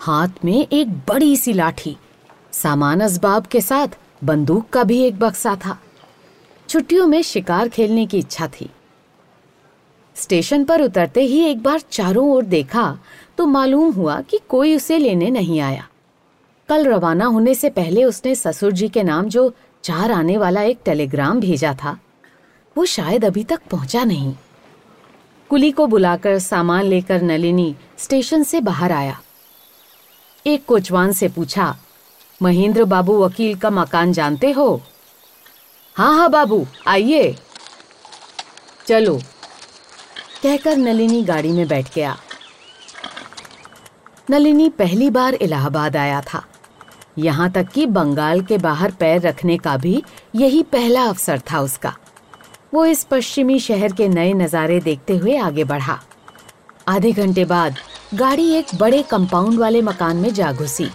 हाथ 0.00 0.44
में 0.44 0.66
एक 0.72 0.88
बड़ी 1.08 1.36
सी 1.36 1.52
लाठी। 1.52 1.96
सामान 2.52 3.00
असबाब 3.00 3.46
के 3.46 3.60
साथ 3.60 3.98
बंदूक 4.24 4.68
का 4.68 4.84
भी 4.84 5.00
एक 5.02 5.18
बक्सा 5.18 5.56
था। 5.56 5.78
छुट्टियों 6.68 7.06
में 7.06 7.22
शिकार 7.22 7.68
खेलने 7.68 8.06
की 8.06 8.18
इच्छा 8.18 8.48
थी। 8.48 8.70
स्टेशन 10.18 10.64
पर 10.64 10.82
उतरते 10.82 11.22
ही 11.22 11.40
एक 11.40 11.62
बार 11.62 11.80
चारों 11.80 12.28
ओर 12.30 12.44
देखा 12.46 12.98
तो 13.38 13.46
मालूम 13.46 13.92
हुआ 13.92 14.20
कि 14.20 14.40
कोई 14.48 14.75
उसे 14.76 14.98
लेने 14.98 15.30
नहीं 15.30 15.60
आया। 15.60 15.87
कल 16.68 16.84
रवाना 16.87 17.25
होने 17.26 17.54
से 17.54 17.70
पहले 17.70 18.04
उसने 18.04 18.34
ससुर 18.34 18.72
जी 18.72 18.88
के 18.88 19.02
नाम 19.02 19.28
जो 19.28 19.52
चार 19.84 20.12
आने 20.12 20.37
वाला 20.38 20.62
एक 20.62 20.78
टेलीग्राम 20.84 21.40
भेजा 21.40 21.72
था, 21.75 21.98
वो 22.76 22.84
शायद 22.87 23.25
अभी 23.25 23.44
तक 23.44 23.60
पहुँचा 23.70 24.04
नहीं। 24.04 24.34
कुली 25.50 25.70
को 25.70 25.87
बुलाकर 25.87 26.38
सामान 26.38 26.84
लेकर 26.84 27.22
नलिनी 27.22 27.75
स्टेशन 27.98 28.42
से 28.42 28.60
बाहर 28.60 28.92
आया। 28.92 29.18
एक 30.46 30.64
कोचवान 30.66 31.12
से 31.12 31.28
पूछा, 31.28 31.75
महेंद्र 32.40 32.84
बाबू 32.84 33.18
वकील 33.18 33.56
का 33.56 33.70
मकान 33.70 34.12
जानते 34.12 34.50
हो? 34.52 34.80
हाँ 35.96 36.16
हाँ 36.16 36.30
बाबू, 36.30 36.66
आइए। 36.87 37.34
चलो 38.87 39.18
कहकर 40.42 40.76
नलिनी 40.76 41.23
गाड़ी 41.23 41.50
में 41.52 41.66
बैठ 41.68 41.95
गया। 41.95 42.16
नलिनी 44.30 44.68
पहली 44.68 45.11
बार 45.11 45.35
इलाहाबाद 45.35 45.97
आया 45.97 46.21
था। 46.23 46.42
यहाँ 47.18 47.50
तक 47.50 47.68
कि 47.68 47.87
बंगाल 47.87 48.40
के 48.40 48.59
बाहर 48.59 48.90
पैर 48.90 49.21
रखने 49.21 49.57
का 49.59 49.76
भी 49.76 50.02
यही 50.35 50.62
पहला 50.62 51.04
अवसर 51.04 51.40
था 51.52 51.61
उसका। 51.61 51.95
वो 52.75 52.85
इस 52.85 53.04
पश्चिमी 53.04 53.59
शहर 53.59 53.92
के 53.92 54.09
नए 54.09 54.33
नज़ारे 54.33 54.80
देखते 54.80 55.16
हुए 55.16 55.37
आगे 55.37 55.64
बढ़ा। 55.64 55.99
आधे 56.88 57.12
घंटे 57.12 57.45
बाद 57.45 57.76
गाड़ी 58.14 58.50
एक 58.50 58.75
बड़े 58.75 59.02
कंपाउंड 59.02 59.59
वाले 59.59 59.83
मकान 59.83 60.16
में 60.16 60.33
जा 60.35 60.52
घुसी। 60.52 60.90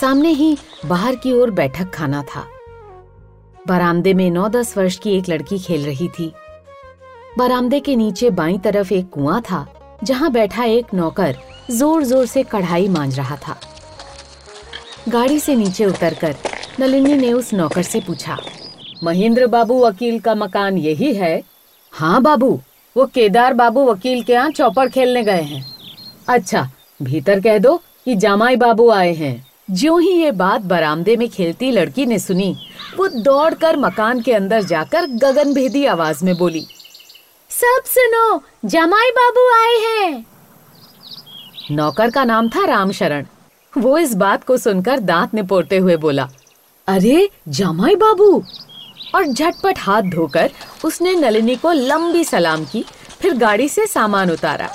सामने 0.00 0.28
ही 0.30 0.56
बाहर 0.86 1.16
की 1.16 1.32
ओर 1.32 1.50
बैठक 1.50 1.90
खाना 1.90 2.22
था। 2.22 2.46
बरामदे 3.68 4.14
में 4.14 4.30
नौ 4.30 4.48
दस 4.48 4.76
वर्ष 4.78 4.98
की 4.98 5.16
एक 5.18 5.28
लड़की 5.28 5.58
खेल 5.58 5.84
रही 5.86 6.08
थी। 6.08 6.32
बरामदे 7.38 7.78
के 7.80 7.94
नीचे 7.96 8.28
बाई 8.30 8.56
तरफ़ 8.58 8.92
एक 8.94 9.08
कुआँ 9.10 9.40
था, 9.40 9.66
जहाँ 10.04 10.30
बैठा 10.32 10.64
एक 10.64 10.92
नौकर 10.94 11.36
ज़ोर 11.70 12.04
ज़ोर 12.04 12.26
से 12.26 12.42
कढ़ाई 12.42 12.86
मांझ 12.88 13.16
रहा 13.16 13.36
था। 13.38 13.56
गाड़ी 15.08 15.38
से 15.40 15.56
नीचे 15.56 15.84
उतरकर 15.84 16.34
नलिनी 16.80 17.14
ने 17.14 17.32
उस 17.32 17.52
नौकर 17.54 17.82
से 17.82 18.00
पूछा, 18.00 18.38
महेंद्र 19.04 19.46
बाबू 19.46 19.78
वकील 19.84 20.18
का 20.20 20.34
मकान 20.34 20.78
यही 20.78 21.12
है? 21.14 21.42
हाँ 21.92 22.22
बाबू, 22.22 22.48
वो 22.96 23.06
केदार 23.06 23.54
बाबू 23.54 23.84
वकील 23.84 24.22
के 24.22 24.32
यहाँ 24.32 24.50
चौपड़ 24.50 24.88
खेलने 24.88 25.22
गए 25.22 25.42
हैं। 25.42 25.64
अच्छा 26.28 26.68
भीतर 27.00 27.40
कह 27.40 27.58
दो 27.58 27.76
कि 28.04 28.14
जामाई 28.16 28.56
बाबू 28.56 28.88
आए 28.90 29.12
हैं। 29.14 29.44
जो 29.72 29.96
ही 29.98 30.12
ये 30.12 30.30
बात 30.32 30.62
बरामदे 30.62 31.16
में 31.16 31.28
खेलती 31.28 31.70
लड़की 31.70 32.06
ने 32.06 32.18
सुनी, 32.18 32.54
वो 32.96 33.08
दौड़कर 33.08 33.76
मकान 33.76 34.20
के 34.20 34.32
अंदर 34.32 34.62
जाकर 34.64 35.06
गगन 35.16 35.54
भेदी 35.54 35.84
आवाज़ 35.86 36.24
में 36.24 36.36
बोली 36.38 36.66
सब 37.60 37.82
सुनो, 37.86 38.42
जमाई 38.64 39.10
बाबू 39.10 39.48
आए 39.48 39.76
हैं। 39.76 40.26
नौकर 41.70 42.10
का 42.10 42.24
नाम 42.24 42.48
था 42.48 42.64
रामशरण। 42.64 43.26
वो 43.78 43.98
इस 43.98 44.14
बात 44.14 44.44
को 44.44 44.56
सुनकर 44.56 44.98
दांत 44.98 45.34
निपोड़ते 45.34 45.76
हुए 45.76 45.96
बोला, 45.96 46.28
अरे, 46.86 47.30
जमाई 47.48 47.94
बाबू! 47.94 48.44
और 49.14 49.26
झटपट 49.26 49.78
हाथ 49.78 50.02
धोकर 50.02 50.50
उसने 50.84 51.14
नलिनी 51.14 51.56
को 51.56 51.72
लंबी 51.72 52.24
सलाम 52.24 52.64
की, 52.64 52.84
फिर 53.20 53.34
गाड़ी 53.34 53.68
से 53.68 53.86
सामान 53.86 54.30
उतारा। 54.30 54.68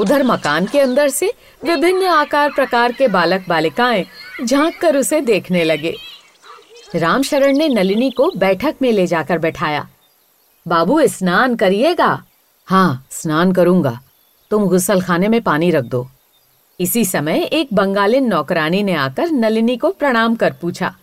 उधर 0.00 0.22
मकान 0.22 0.66
के 0.66 0.80
अंदर 0.80 1.08
से 1.08 1.32
विभिन्न 1.64 2.06
आकार 2.06 2.50
प्रकार 2.50 2.92
के 2.92 3.08
बालक 3.08 3.44
बालिकाएँ 3.48 4.06
झाँक 4.44 4.78
कर 4.80 4.96
उसे 4.96 5.20
देखने 5.20 5.64
लगे। 5.64 5.96
रामशरण 6.94 7.56
ने 7.56 7.68
नलिनी 7.68 8.10
को 8.10 8.32
बैठक 8.36 8.74
में 8.82 8.92
ले 8.92 9.06
जाकर 9.06 9.38
बैठाया। 9.38 9.88
बाबू, 10.66 11.00
स्नान 11.06 11.54
करिएगा। 11.56 12.22
हाँ 12.68 13.06
स्नान 13.10 13.52
करूँगा। 13.52 13.98
तुम 14.50 14.66
गुसल 14.66 15.00
खाने 15.00 15.28
में 15.28 15.40
पानी 15.42 15.70
रख 15.70 15.84
दो। 15.84 16.06
इसी 16.80 17.04
समय 17.04 17.42
एक 17.42 17.68
बंगालिन 17.72 18.26
नौकरानी 18.26 18.82
ने 18.82 18.94
आकर 18.94 19.30
नलिनी 19.30 19.76
को 19.76 19.90
प्रणाम 19.90 20.34
कर 20.36 20.52
पूछा, 20.52 20.94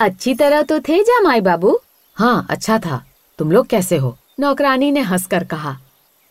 अच्छी 0.00 0.34
तरह 0.34 0.62
तो 0.62 0.80
थे 0.80 1.02
जामाई 1.02 1.40
बाबू? 1.40 1.78
हाँ 2.16 2.46
अच्छा 2.50 2.78
था। 2.78 3.02
तुम 3.38 3.52
लोग 3.52 3.66
कैसे 3.66 3.96
हो? 3.96 4.16
नौकरानी 4.40 4.90
ने 4.90 5.00
हंसकर 5.00 5.44
कहा, 5.44 5.76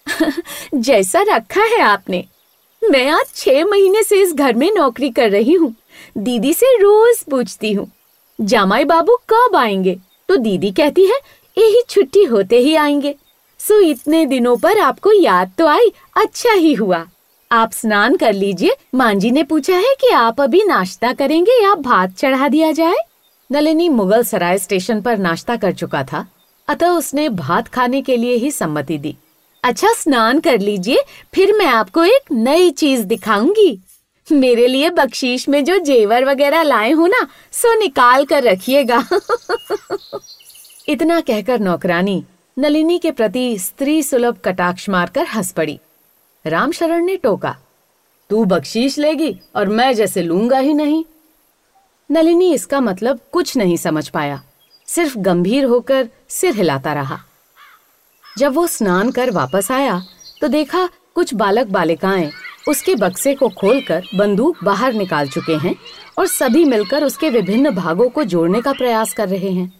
जैसा 0.75 1.21
रखा 1.29 1.63
है 1.63 1.79
आपने। 1.81 2.25
मैं 2.81 3.09
आज 3.09 3.33
छह 3.35 3.63
महीने 3.65 4.03
से 4.03 4.21
इस 4.21 4.33
घर 4.33 4.53
में 4.53 4.71
नौकरी 4.75 5.09
कर 5.09 5.29
रही 5.29 5.53
हूँ। 5.53 5.75
दीदी 6.17 6.53
से 6.53 6.77
रोज 6.77 7.23
पूछती 7.23 7.73
हूँ 7.73 7.91
जामाई 8.39 8.83
बाबू, 8.83 9.17
कब 9.29 9.55
आएँगे? 9.55 9.99
तो 10.29 10.35
दीदी 10.35 10.71
कहती 10.71 11.05
है 11.05 11.19
यही 11.57 11.83
छुट्टी 11.89 12.23
होते 12.23 12.59
ही 12.59 12.75
आएँगे। 12.75 13.15
सो 13.59 13.81
इतने 13.81 14.25
दिनों 14.25 14.57
पर 14.57 14.79
आपको 14.79 15.11
याद 15.11 15.51
तो 15.57 15.67
आई 15.67 15.91
अच्छा 16.17 16.51
ही 16.51 16.73
हुआ। 16.73 17.07
आप 17.51 17.71
स्नान 17.71 18.17
कर 18.17 18.33
लीजिए। 18.33 18.75
मांझी 18.95 19.31
ने 19.31 19.43
पूछा 19.43 19.75
है 19.75 19.95
कि 20.01 20.09
आप 20.09 20.41
अभी 20.41 20.63
नाश्ता 20.63 21.13
करेंगे 21.13 21.63
या 21.63 21.75
भात 21.75 22.13
चढ़ा 22.17 22.47
दिया 22.47 22.71
जाए? 22.71 22.95
नलिनी 23.51 23.89
मुगल 23.89 24.23
सराय 24.23 24.57
स्टेशन 24.57 25.01
पर 25.01 25.17
नाश्ता 25.17 25.55
कर 25.55 25.71
चुका 25.71 26.03
था। 26.03 26.27
अतः 26.67 26.87
उसने 26.87 27.29
भात 27.29 27.67
खाने 27.67 28.01
के 28.01 28.17
लिए 28.17 28.35
ही 28.35 28.51
सम्मति 28.51 28.97
दी। 28.97 29.17
अच्छा 29.63 29.93
स्नान 29.93 30.39
कर 30.39 30.59
लीजिए, 30.59 30.97
फिर 31.33 31.53
मैं 31.53 31.65
आपको 31.65 32.03
एक 32.03 32.31
नई 32.31 32.71
चीज़ 32.71 33.05
दिखाऊँगी। 33.05 33.79
मेरे 34.31 34.67
लिए 34.67 34.89
बख्शीश 34.89 35.49
में 35.49 35.65
जो 35.65 35.77
जेवर 35.77 36.25
वगैरह 36.25 36.61
लाए 36.61 36.91
हो 36.91 37.07
ना, 37.07 37.27
सो 37.51 37.79
निकाल 37.79 38.25
कर 38.25 38.43
रखिएगा। 38.43 39.07
इतना 40.87 41.19
कहकर 41.21 41.59
नौकरानी 41.59 42.23
नलिनी 42.57 42.97
के 42.99 43.11
प्रति 43.11 43.57
स्त्री 43.59 44.01
सुलभ 44.03 44.37
कटाक्ष 44.45 44.87
मारकर 44.89 45.25
हंस 45.25 45.51
पड़ी। 45.51 45.79
रामशरण 46.45 47.05
ने 47.05 47.15
टोका, 47.17 47.55
तू 48.29 48.43
बख्शीश 48.45 48.97
लेगी 48.99 49.35
और 49.55 49.67
मैं 49.69 49.93
जैसे 49.93 50.21
लूँगा 50.21 50.57
ही 50.57 50.73
नहीं। 50.73 51.03
नलिनी 52.09 52.53
इसका 52.53 52.81
मतलब 52.81 53.19
कुछ 53.33 53.55
नहीं 53.57 53.77
समझ 53.77 54.07
पाया, 54.09 54.41
सिर्फ़ 54.87 55.17
गंभीर 55.17 55.65
होकर 55.65 56.09
सिर 56.29 56.55
हिलाता 56.55 56.93
रहा। 56.93 57.19
जब 58.25 58.53
वो 58.53 58.65
स्नान 58.67 59.11
कर 59.11 59.31
वापस 59.31 59.71
आया 59.71 60.01
तो 60.41 60.47
देखा 60.47 60.87
कुछ 61.15 61.33
बालक 61.33 61.67
बालिकाएँ 61.67 62.31
उसके 62.69 62.95
बक्से 62.95 63.33
को 63.35 63.49
खोलकर 63.51 64.03
बंदूक 64.15 64.63
बाहर 64.63 64.93
निकाल 64.93 65.29
चुके 65.29 65.55
हैं 65.57 65.75
और 66.19 66.27
सभी 66.27 66.65
मिलकर 66.65 67.03
उसके 67.03 67.29
विभिन्न 67.29 67.71
भागों 67.71 68.09
को 68.09 68.23
जोड़ने 68.25 68.61
का 68.61 68.73
प्रयास 68.73 69.13
कर 69.13 69.29
रहे 69.29 69.51
हैं। 69.51 69.71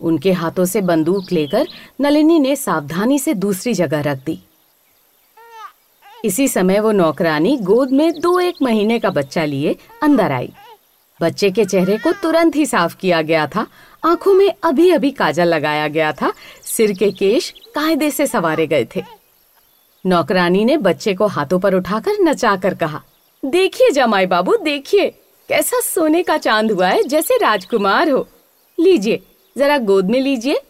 उनके 0.00 0.32
हाथों 0.32 0.64
से 0.64 0.80
बंदूक 0.80 1.32
लेकर 1.32 1.66
नलिनी 2.00 2.38
ने 2.38 2.56
सावधानी 2.56 3.18
से 3.18 3.34
दूसरी 3.34 3.74
जगह 3.74 4.00
रख 4.00 4.18
दी। 4.18 4.38
इसी 6.24 6.48
समय 6.48 6.80
वो 6.80 6.92
नौकरानी 6.92 7.56
गोद 7.56 7.90
में 7.90 8.20
दो 8.20 8.40
एक 8.40 8.54
महीने 8.62 8.98
का 8.98 9.10
बच्चा 9.10 9.44
लिए 9.44 9.76
अंदर 10.02 10.32
आई। 10.32 10.52
बच्चे 11.22 11.50
के 11.50 11.64
चेहरे 11.64 11.98
को 11.98 12.12
तुरंत 12.12 12.56
ही 12.56 12.66
साफ़ 12.66 12.96
किया 12.96 13.22
गया 13.22 13.46
था। 13.46 13.66
आँखों 14.04 14.34
में 14.34 14.52
अभी 14.64 14.90
अभी 14.90 15.10
काजल 15.10 15.48
लगाया 15.48 15.88
गया 15.88 16.12
था। 16.12 16.32
सिर 16.62 16.92
के 16.92 17.10
केश 17.10 17.50
कायदे 17.74 18.10
से 18.10 18.26
सवारे 18.26 18.66
गए 18.66 18.86
थे। 18.96 19.02
नौकरानी 20.06 20.64
ने 20.64 20.76
बच्चे 20.76 21.14
को 21.14 21.26
हाथों 21.26 21.58
पर 21.58 21.74
उठाकर 21.74 22.20
नचा 22.20 22.56
कर 22.56 22.74
कहा, 22.74 23.02
देखिए 23.44 23.90
जमाई 23.90 24.26
बाबू, 24.26 24.56
देखिए, 24.56 25.08
कैसा 25.48 25.80
सोने 25.80 26.22
का 26.22 26.36
चाँद 26.36 26.72
हुआ 26.72 26.88
है, 26.88 27.02
जैसे 27.02 27.36
राजकुमार 27.36 28.10
हो। 28.10 28.28
लीजिए 28.78 29.22
जरा 29.60 29.78
गोद 29.80 30.10
में 30.10 30.20
लीजिए। 30.20 30.60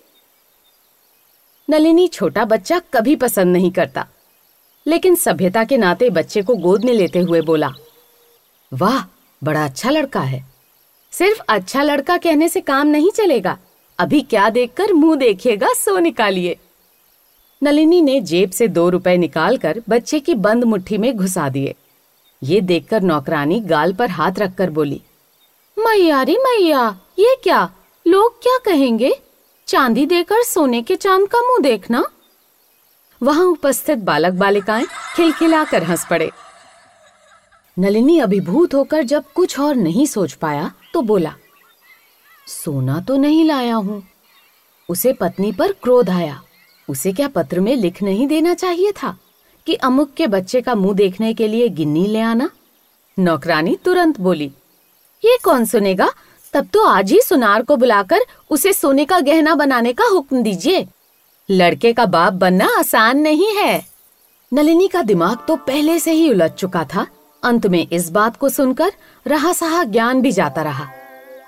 नलिनी 1.69 2.07
छोटा 2.09 2.45
बच्चा 2.47 2.79
कभी 2.95 3.17
पसंद 3.17 3.53
नहीं 3.53 3.71
करता, 3.71 4.07
लेकिन 4.87 5.15
सभ्यता 5.17 5.65
के 5.65 5.77
नाते 5.77 6.11
बच्चे 6.11 6.43
को 6.43 6.55
गोद 6.59 6.85
में 6.85 6.93
लेते 6.93 7.19
हुए 7.21 7.41
बोला, 7.43 7.73
वाह, 8.73 9.03
बड़ा 9.43 9.65
अच्छा 9.65 9.91
लड़का 9.91 10.21
है। 10.23 10.45
सिर्फ़ 11.13 11.41
अच्छा 11.49 11.83
लड़का 11.83 12.17
कहने 12.17 12.49
से 12.49 12.61
काम 12.63 12.87
नहीं 12.87 13.11
चलेगा। 13.11 13.57
अभी 13.99 14.21
क्या 14.23 14.49
देखकर 14.51 14.93
मुँह 14.93 15.17
देखिएगा, 15.17 15.73
सो 15.75 15.99
निकालिए। 15.99 16.57
नलिनी 17.63 18.01
ने 18.03 18.21
जेब 18.23 18.51
से 18.51 18.69
दो 18.69 18.89
रुपए 18.91 19.17
निकालकर 19.17 19.83
बच्चे 19.89 20.21
की 20.21 20.35
बंद 20.37 20.65
मुट्ठी 20.65 20.99
में 20.99 21.17
घुसा 21.17 21.49
दिए। 21.49 21.75
ये 22.43 22.61
देखकर 22.63 23.03
नौकरानी 23.03 23.61
गाल 23.63 23.93
पर 23.93 24.11
हाथ 24.11 24.39
रखकर 24.39 24.71
बोली 24.71 25.01
मैया 25.77 26.23
रे 26.23 26.37
मैया, 26.39 26.89
ये 27.19 27.37
क्या? 27.43 27.69
लोग 28.07 28.39
क्या 28.43 28.57
कहेंगे? 28.65 29.13
चांदी 29.69 30.05
देकर 30.07 30.43
सोने 30.43 30.81
के 30.83 30.97
चाँद 30.97 31.27
का 31.29 31.41
मुँह 31.41 31.59
देखना। 31.63 32.03
वहाँ 33.21 33.45
उपस्थित 33.45 33.99
बालक 33.99 34.33
बालिकाएँ 34.33 34.87
खिलखिलाकर 35.17 35.83
हंस 35.83 36.07
पड़े। 36.11 36.31
नलिनी 37.77 38.19
अभिभूत 38.19 38.75
होकर 38.75 39.03
जब 39.03 39.33
कुछ 39.35 39.59
और 39.61 39.75
नहीं 39.75 40.07
सोच 40.07 40.33
पाया 40.33 40.71
तो 40.95 41.03
बोला, 41.03 41.35
सोना 42.47 43.01
तो 43.01 43.17
नहीं 43.17 43.45
लाया 43.45 43.75
हूँ। 43.75 44.03
उसे 44.89 45.13
पत्नी 45.13 45.53
पर 45.53 45.73
क्रोध 45.73 46.11
आया। 46.11 46.41
उसे 46.89 47.13
क्या 47.13 47.29
पत्र 47.29 47.61
में 47.61 47.75
लिख 47.77 48.03
नहीं 48.03 48.27
देना 48.27 48.55
चाहिए 48.55 48.93
था 48.93 49.17
कि 49.67 49.75
अमुक 49.75 50.15
के 50.15 50.27
बच्चे 50.27 50.61
का 50.61 50.75
मुँह 50.75 50.95
देखने 50.95 51.33
के 51.35 51.49
लिए 51.49 51.69
गिन्नी 51.69 52.07
ले 52.07 52.21
आना? 52.21 52.51
नौकरानी 53.17 53.77
तुरंत 53.77 54.21
बोली, 54.21 54.51
ये 55.23 55.39
कौन 55.45 55.65
सुनेगा? 55.65 56.11
तब 56.55 56.69
तो 56.73 56.85
आज 56.85 57.13
ही 57.13 57.21
सुनार 57.23 57.63
को 57.63 57.77
बुलाकर 57.77 58.21
उसे 58.51 58.73
सोने 58.73 59.05
का 59.05 59.21
गहना 59.21 59.55
बनाने 59.55 59.93
का 59.93 60.05
हुक्म 60.05 60.43
दीजिए। 60.43 60.87
लड़के 61.49 61.93
का 61.93 62.07
बाप 62.07 62.33
बनना 62.33 62.69
आसान 62.79 63.19
नहीं 63.19 63.55
है। 63.57 63.83
नलिनी 64.53 64.89
का 64.89 65.03
दिमाग 65.03 65.45
तो 65.49 65.57
पहले 65.57 65.99
से 65.99 66.13
ही 66.13 66.31
उलझ 66.31 66.51
चुका 66.51 66.85
था। 66.85 67.07
अंत 67.43 67.67
में 67.67 67.87
इस 67.89 68.11
बात 68.11 68.37
को 68.37 68.49
सुनकर 68.49 68.93
रहा 69.27 69.53
सहा 69.53 69.85
ज्ञान 69.85 70.23
भी 70.23 70.33
जाता 70.33 70.63
रहा। 70.63 70.89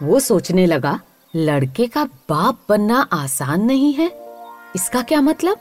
वो 0.03 0.21
सोचने 0.21 0.67
लगा, 0.67 0.99
लड़के 1.35 1.87
का 1.87 2.05
बाप 2.05 2.61
बनना 2.69 3.01
आसान 3.13 3.65
नहीं 3.65 3.93
है? 3.93 4.11
इसका 4.77 5.03
क्या 5.03 5.21
मतलब? 5.21 5.59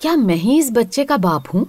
क्या 0.00 0.16
मैं 0.16 0.36
ही 0.36 0.58
इस 0.58 0.72
बच्चे 0.72 1.04
का 1.04 1.16
बाप 1.18 1.54
हूँ? 1.54 1.66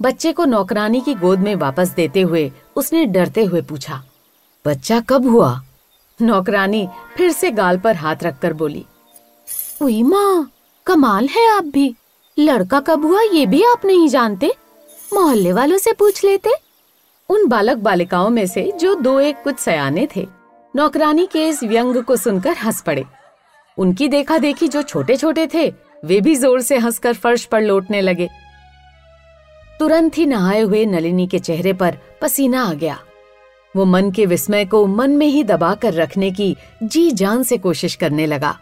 बच्चे 0.00 0.32
को 0.32 0.44
नौकरानी 0.44 1.00
की 1.00 1.14
गोद 1.14 1.38
में 1.38 1.54
वापस 1.56 1.88
देते 1.88 2.20
हुए 2.20 2.50
उसने 2.76 3.04
डरते 3.06 3.44
हुए 3.44 3.62
पूछा, 3.62 4.02
बच्चा 4.64 5.00
कब 5.00 5.28
हुआ? 5.28 5.60
नौकरानी 6.22 6.86
फिर 7.16 7.30
से 7.32 7.50
गाल 7.50 7.78
पर 7.78 7.96
हाथ 7.96 8.22
रखकर 8.22 8.52
बोली, 8.52 8.84
उई 9.82 10.02
माँ, 10.02 10.50
कमाल 10.86 11.28
है 11.28 11.48
आप 11.50 11.64
भी। 11.64 11.94
लड़का 12.36 12.80
कब 12.80 13.04
हुआ 13.04 13.22
ये 13.22 13.46
भी 13.46 13.62
आप 13.64 13.84
नहीं 13.86 14.08
जानते? 14.08 14.52
मोहल्ले 15.12 15.52
वालों 15.52 15.78
से 15.78 15.92
पूछ 15.92 16.24
लेते? 16.24 16.50
उन 17.30 17.46
बालक 17.48 17.76
बालिकाओं 17.78 18.30
में 18.30 18.46
से 18.46 18.70
जो 18.80 18.94
दो 18.96 19.18
एक 19.20 19.42
कुछ 19.44 19.58
सयाने 19.58 20.06
थे, 20.16 20.26
नौकरानी 20.74 21.26
के 21.26 21.46
इस 21.48 21.62
व्यंग 21.64 22.02
को 22.02 22.16
सुनकर 22.16 22.56
हंस 22.56 22.80
पड़े। 22.82 23.04
उनकी 23.78 24.08
देखा 24.08 24.38
देखी 24.38 24.68
जो 24.68 24.82
छोटे 24.82 25.16
छोटे 25.16 25.46
थे, 25.54 25.68
वे 26.04 26.20
भी 26.20 26.34
ज़ोर 26.34 26.60
से 26.60 26.78
हंसकर 26.78 27.14
फर्श 27.14 27.44
पर 27.44 27.60
लौटने 27.60 28.00
लगे। 28.00 28.28
तुरंत 29.80 30.18
ही 30.18 30.26
नहाए 30.26 30.60
हुए 30.60 30.84
नलिनी 30.86 31.26
के 31.26 31.38
चेहरे 31.38 31.72
पर 31.72 31.96
पसीना 32.22 32.64
आ 32.64 32.72
गया। 32.74 32.98
वो 33.76 33.84
मन 33.84 34.10
के 34.10 34.26
विस्मय 34.26 34.64
को 34.64 34.86
मन 34.86 35.10
में 35.10 35.26
ही 35.26 35.44
दबा 35.44 35.74
कर 35.74 35.94
रखने 35.94 36.30
की 36.30 36.56
जी 36.82 37.10
जान 37.10 37.42
से 37.42 37.58
कोशिश 37.58 37.94
करने 37.94 38.26
लगा। 38.26 38.58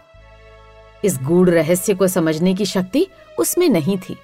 इस 1.04 1.18
गूढ़ 1.22 1.50
रहस्य 1.50 1.94
को 1.94 2.08
समझने 2.08 2.54
की 2.54 2.64
शक्ति 2.64 3.06
उसमें 3.38 3.68
नहीं 3.68 3.98
थी। 3.98 4.16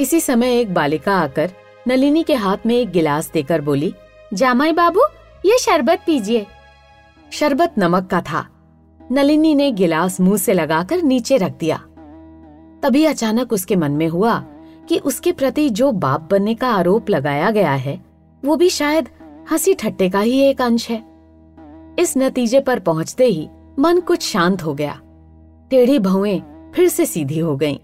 इसी 0.00 0.20
समय 0.20 0.60
एक 0.60 0.74
बालिका 0.74 1.16
आकर 1.16 1.50
नलिनी 1.88 2.22
के 2.22 2.34
हाथ 2.34 2.56
में 2.66 2.74
एक 2.76 2.90
गिलास 2.90 3.30
देकर 3.30 3.60
बोली, 3.60 3.94
जामाई 4.34 4.72
बाबू, 4.72 5.00
ये 5.44 5.58
शरबत 5.58 6.02
पीजिए। 6.06 6.46
शरबत 7.32 7.74
नमक 7.78 8.06
का 8.06 8.20
था। 8.20 8.48
नलिनी 9.12 9.54
ने 9.54 9.72
गिलास 9.72 10.20
मुँह 10.20 10.36
से 10.36 10.52
लगाकर 10.52 11.02
नीचे 11.02 11.36
रख 11.36 11.58
दिया। 11.58 11.76
तभी 12.82 13.04
अचानक 13.04 13.52
उसके 13.52 13.76
मन 13.76 13.92
में 13.92 14.08
हुआ 14.08 14.44
कि 14.88 14.98
उसके 14.98 15.32
प्रति 15.32 15.70
जो 15.70 15.92
बाप 15.92 16.28
बनने 16.30 16.54
का 16.54 16.68
आरोप 16.68 17.10
लगाया 17.10 17.50
गया 17.50 17.72
है, 17.72 18.04
वो 18.44 18.56
भी 18.56 18.70
शायद 18.70 19.08
हँसी 19.50 19.74
ठट्टे 19.74 20.08
का 20.08 20.20
ही 20.20 20.40
एक 20.40 20.60
अंश 20.60 20.90
है। 20.90 21.04
इस 21.98 22.14
नतीजे 22.16 22.60
पर 22.60 22.78
पहुँचते 22.78 23.24
ही 23.24 23.48
मन 23.78 24.00
कुछ 24.00 24.22
शांत 24.22 24.62
हो 24.62 24.74
गया। 24.74 25.00
टेढ़ी 25.70 25.98
भवें 25.98 26.72
फिर 26.74 26.88
से 26.88 27.06
सीधी 27.06 27.38
हो 27.38 27.56
गईं। 27.56 27.76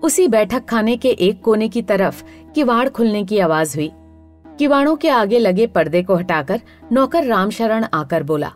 उसी 0.00 0.28
बैठक 0.28 0.64
खाने 0.64 0.96
के 0.96 1.08
एक 1.08 1.42
कोने 1.42 1.68
की 1.68 1.82
तरफ़ 1.82 2.22
किवाड़ 2.54 2.88
खुलने 2.88 3.24
की 3.24 3.38
आवाज़ 3.38 3.76
हुई। 3.76 3.90
किवाड़ों 4.58 4.96
के 4.96 5.08
आगे 5.08 5.38
लगे 5.38 5.66
पर्दे 5.66 6.02
को 6.02 6.16
हटाकर 6.16 6.60
नौकर 6.92 7.24
रामशरण 7.24 7.86
आकर 7.94 8.22
बोला 8.22 8.52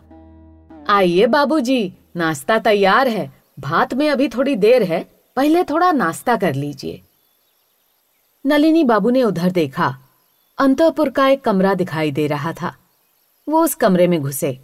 आइए 0.89 1.25
बाबूजी, 1.25 1.93
नाश्ता 2.15 2.59
तैयार 2.59 3.07
है। 3.07 3.31
भात 3.59 3.93
में 3.93 4.09
अभी 4.09 4.27
थोड़ी 4.27 4.55
देर 4.55 4.83
है 4.83 5.03
पहले 5.35 5.63
थोड़ा 5.63 5.91
नाश्ता 5.91 6.35
कर 6.35 6.53
लीजिए। 6.53 7.01
नलिनी 8.45 8.83
बाबू 8.83 9.09
ने 9.09 9.23
उधर 9.23 9.51
देखा 9.51 9.97
अंतपुर 10.57 11.09
का 11.09 11.27
एक 11.27 11.41
कमरा 11.41 11.73
दिखाई 11.73 12.11
दे 12.11 12.27
रहा 12.27 12.53
था। 12.53 12.75
वो 13.49 13.63
उस 13.63 13.75
कमरे 13.75 14.07
में 14.07 14.21
घुसे। 14.21 14.59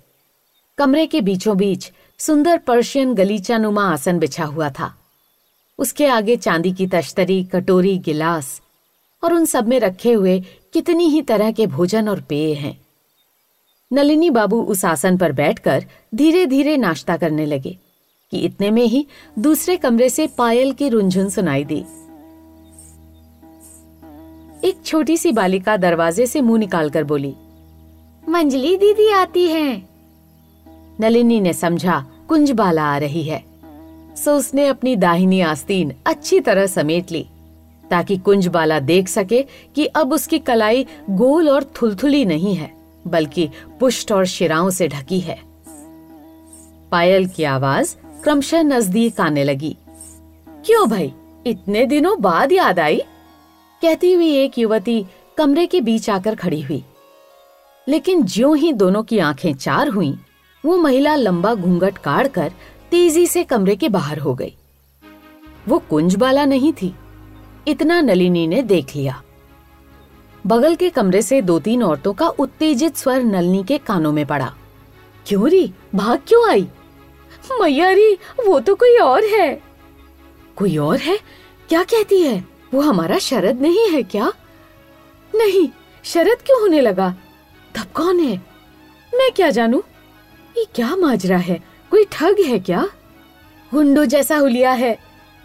कमरे 0.77 1.07
के 1.07 1.21
बीचों 1.21 1.57
बीच 1.57 1.91
सुंदर 2.17 2.57
पर्शियन 2.57 3.13
गलीचा 3.13 3.57
नुमा 3.57 3.93
आसन 3.93 4.19
बिछा 4.19 4.45
हुआ 4.45 4.69
था। 4.69 4.95
उसके 5.79 6.07
आगे 6.07 6.35
चांदी 6.35 6.71
की 6.71 6.87
तश्तरी, 6.87 7.43
कटोरी, 7.43 7.97
गिलास 7.97 8.61
और 9.23 9.33
उन 9.33 9.45
सब 9.45 9.67
में 9.67 9.79
रखे 9.79 10.13
हुए 10.13 10.39
कितनी 10.73 11.09
ही 11.09 11.21
तरह 11.21 11.51
के 11.51 11.67
भोजन 11.67 12.09
और 12.09 12.21
पेय 12.21 12.53
हैं। 12.53 12.81
नलिनी 13.93 14.29
बाबू 14.29 14.61
उस 14.61 14.85
आसन 14.85 15.17
पर 15.17 15.31
बैठकर 15.31 15.85
धीरे 16.15 16.45
धीरे 16.45 16.77
नाश्ता 16.77 17.17
करने 17.17 17.45
लगे 17.45 17.77
कि 18.31 18.39
इतने 18.39 18.71
में 18.71 18.83
ही 18.83 19.07
दूसरे 19.39 19.77
कमरे 19.77 20.09
से 20.09 20.27
पायल 20.27 20.73
की 20.73 20.89
रुंझुन 20.89 21.29
सुनाई 21.29 21.63
दी। 21.63 21.85
एक 24.71 24.83
छोटी 24.85 25.15
सी 25.17 25.31
बालिका 25.31 25.75
दरवाजे 25.77 26.25
से 26.25 26.41
मुँह 26.41 26.59
निकालकर 26.59 27.03
बोली, 27.03 27.33
मंजली 28.23 28.75
दीदी 28.77 29.09
आती 29.11 29.45
हैं। 29.47 29.89
नलिनी 30.99 31.39
ने 31.41 31.53
समझा 31.53 32.05
कुंजबाला 32.29 32.83
आ 32.83 32.97
रही 32.97 33.23
है। 33.23 33.43
सो 34.15 34.35
उसने 34.35 34.67
अपनी 34.67 34.95
दाहिनी 34.95 35.41
आस्तीन 35.41 35.93
अच्छी 36.05 36.39
तरह 36.39 36.67
समेट 36.67 37.11
ली, 37.11 37.25
ताकि 37.89 38.17
कुंजबाला 38.17 38.79
देख 38.79 39.07
सके 39.07 39.43
कि 39.75 39.85
अब 39.85 40.13
उसकी 40.13 40.39
कलाई 40.39 40.87
गोल 41.09 41.49
और 41.49 41.71
थुलथुली 41.75 42.25
नहीं 42.25 42.55
है, 42.55 42.71
बल्कि 43.07 43.49
पुष्ट 43.79 44.11
और 44.11 44.25
शिराओं 44.25 44.69
से 44.69 44.87
ढकी 44.87 45.19
है। 45.19 45.39
पायल 46.91 47.27
की 47.27 47.43
आवाज़ 47.43 47.95
क्रमशः 48.23 48.63
नज़दीक 48.63 49.21
आने 49.21 49.43
लगी। 49.43 49.77
क्यों 50.65 50.89
भाई, 50.89 51.13
इतने 51.47 51.85
दिनों 51.85 52.21
बाद 52.21 52.51
याद 52.51 52.79
आई? 52.79 53.01
कहती 53.81 54.13
हुई 54.13 54.35
एक 54.35 54.57
युवती 54.57 55.05
कमरे 55.37 55.65
के 55.65 55.81
बीच 55.81 56.09
आकर 56.09 56.35
खड़ी 56.35 56.61
हुई। 56.61 56.83
लेकिन 57.87 58.23
ज्यो 58.23 58.53
ही 58.53 58.73
दोनों 58.73 59.03
की 59.03 59.19
आँखें 59.19 59.53
चार 59.53 59.87
हुईं, 59.87 60.13
वो 60.65 60.77
महिला 60.77 61.15
लंबा 61.15 61.55
घूंघट 61.55 61.97
काढ़ 61.97 62.27
कर 62.27 62.51
तेज़ी 62.91 63.27
से 63.27 63.43
कमरे 63.43 63.75
के 63.75 63.89
बाहर 63.89 64.17
हो 64.17 64.33
गई। 64.33 64.55
वो 65.67 65.79
कुंजबाला 65.79 66.45
नहीं 66.45 66.73
थी 66.73 66.95
इतना 67.67 68.01
नलिनी 68.01 68.47
ने 68.47 68.61
देख 68.61 68.95
लिया। 68.95 69.23
बगल 70.47 70.75
के 70.75 70.89
कमरे 70.89 71.21
से 71.21 71.41
दो 71.41 71.59
तीन 71.59 71.83
औरतों 71.83 72.13
का 72.13 72.27
उत्तेजित 72.27 72.95
स्वर 72.95 73.23
नलिनी 73.23 73.63
के 73.63 73.77
कानों 73.77 74.11
में 74.11 74.25
पड़ा। 74.25 74.55
क्यों 75.27 75.49
री? 75.49 75.73
भाग 75.95 76.19
क्यों 76.27 76.49
आई? 76.49 76.67
मैया 77.61 77.91
री 77.91 78.13
वो 78.47 78.59
तो 78.59 78.75
कोई 78.75 78.97
और 78.97 79.23
है। 79.23 79.61
कोई 80.55 80.77
और 80.77 80.99
है? 80.99 81.19
क्या 81.69 81.83
कहती 81.83 82.21
है? 82.21 82.50
वो 82.73 82.81
हमारा 82.81 83.17
शरद 83.19 83.61
नहीं 83.61 83.89
है 83.89 84.03
क्या? 84.03 84.33
नहीं, 85.35 85.69
शरद 86.03 86.41
क्यों 86.41 86.61
होने 86.61 86.81
लगा? 86.81 87.15
तब 87.75 87.83
कौन 87.93 88.19
है? 88.19 88.37
मैं 89.15 89.31
क्या 89.31 89.49
जानू? 89.49 89.83
ये 90.57 90.65
क्या 90.75 90.95
माजरा 90.95 91.37
है? 91.37 91.63
कोई 91.91 92.05
ठग 92.11 92.35
है 92.47 92.59
क्या? 92.59 92.87
गुंडो 93.73 94.05
जैसा 94.05 94.37
हुलिया 94.37 94.71
है। 94.71 94.97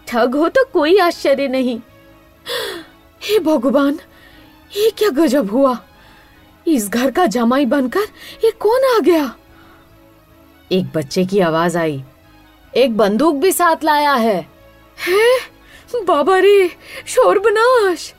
ठग 0.07 0.35
हो 0.35 0.49
तो 0.49 0.65
कोई 0.73 0.99
आश्चर्य 0.99 1.47
नहीं। 1.47 1.79
हे 3.21 3.39
भगवान, 3.39 3.99
ये 4.77 4.91
क्या 4.91 5.09
गजब 5.09 5.51
हुआ? 5.51 5.79
इस 6.67 6.89
घर 6.89 7.11
का 7.11 7.25
जमाई 7.25 7.65
बनकर 7.65 8.03
ये 8.43 8.51
कौन 8.51 8.95
आ 8.95 8.99
गया? 8.99 9.35
एक 10.71 10.85
बच्चे 10.85 11.25
की 11.25 11.39
आवाज़ 11.39 11.77
आई। 11.77 12.03
एक 12.75 12.97
बंदूक 12.97 13.35
भी 13.35 13.51
साथ 13.51 13.83
लाया 13.83 14.13
है। 14.13 14.49
है? 15.07 15.56
बाबा 15.95 16.37
रे, 16.37 16.69
शोर 17.07 17.39
बनाश। 17.39 18.13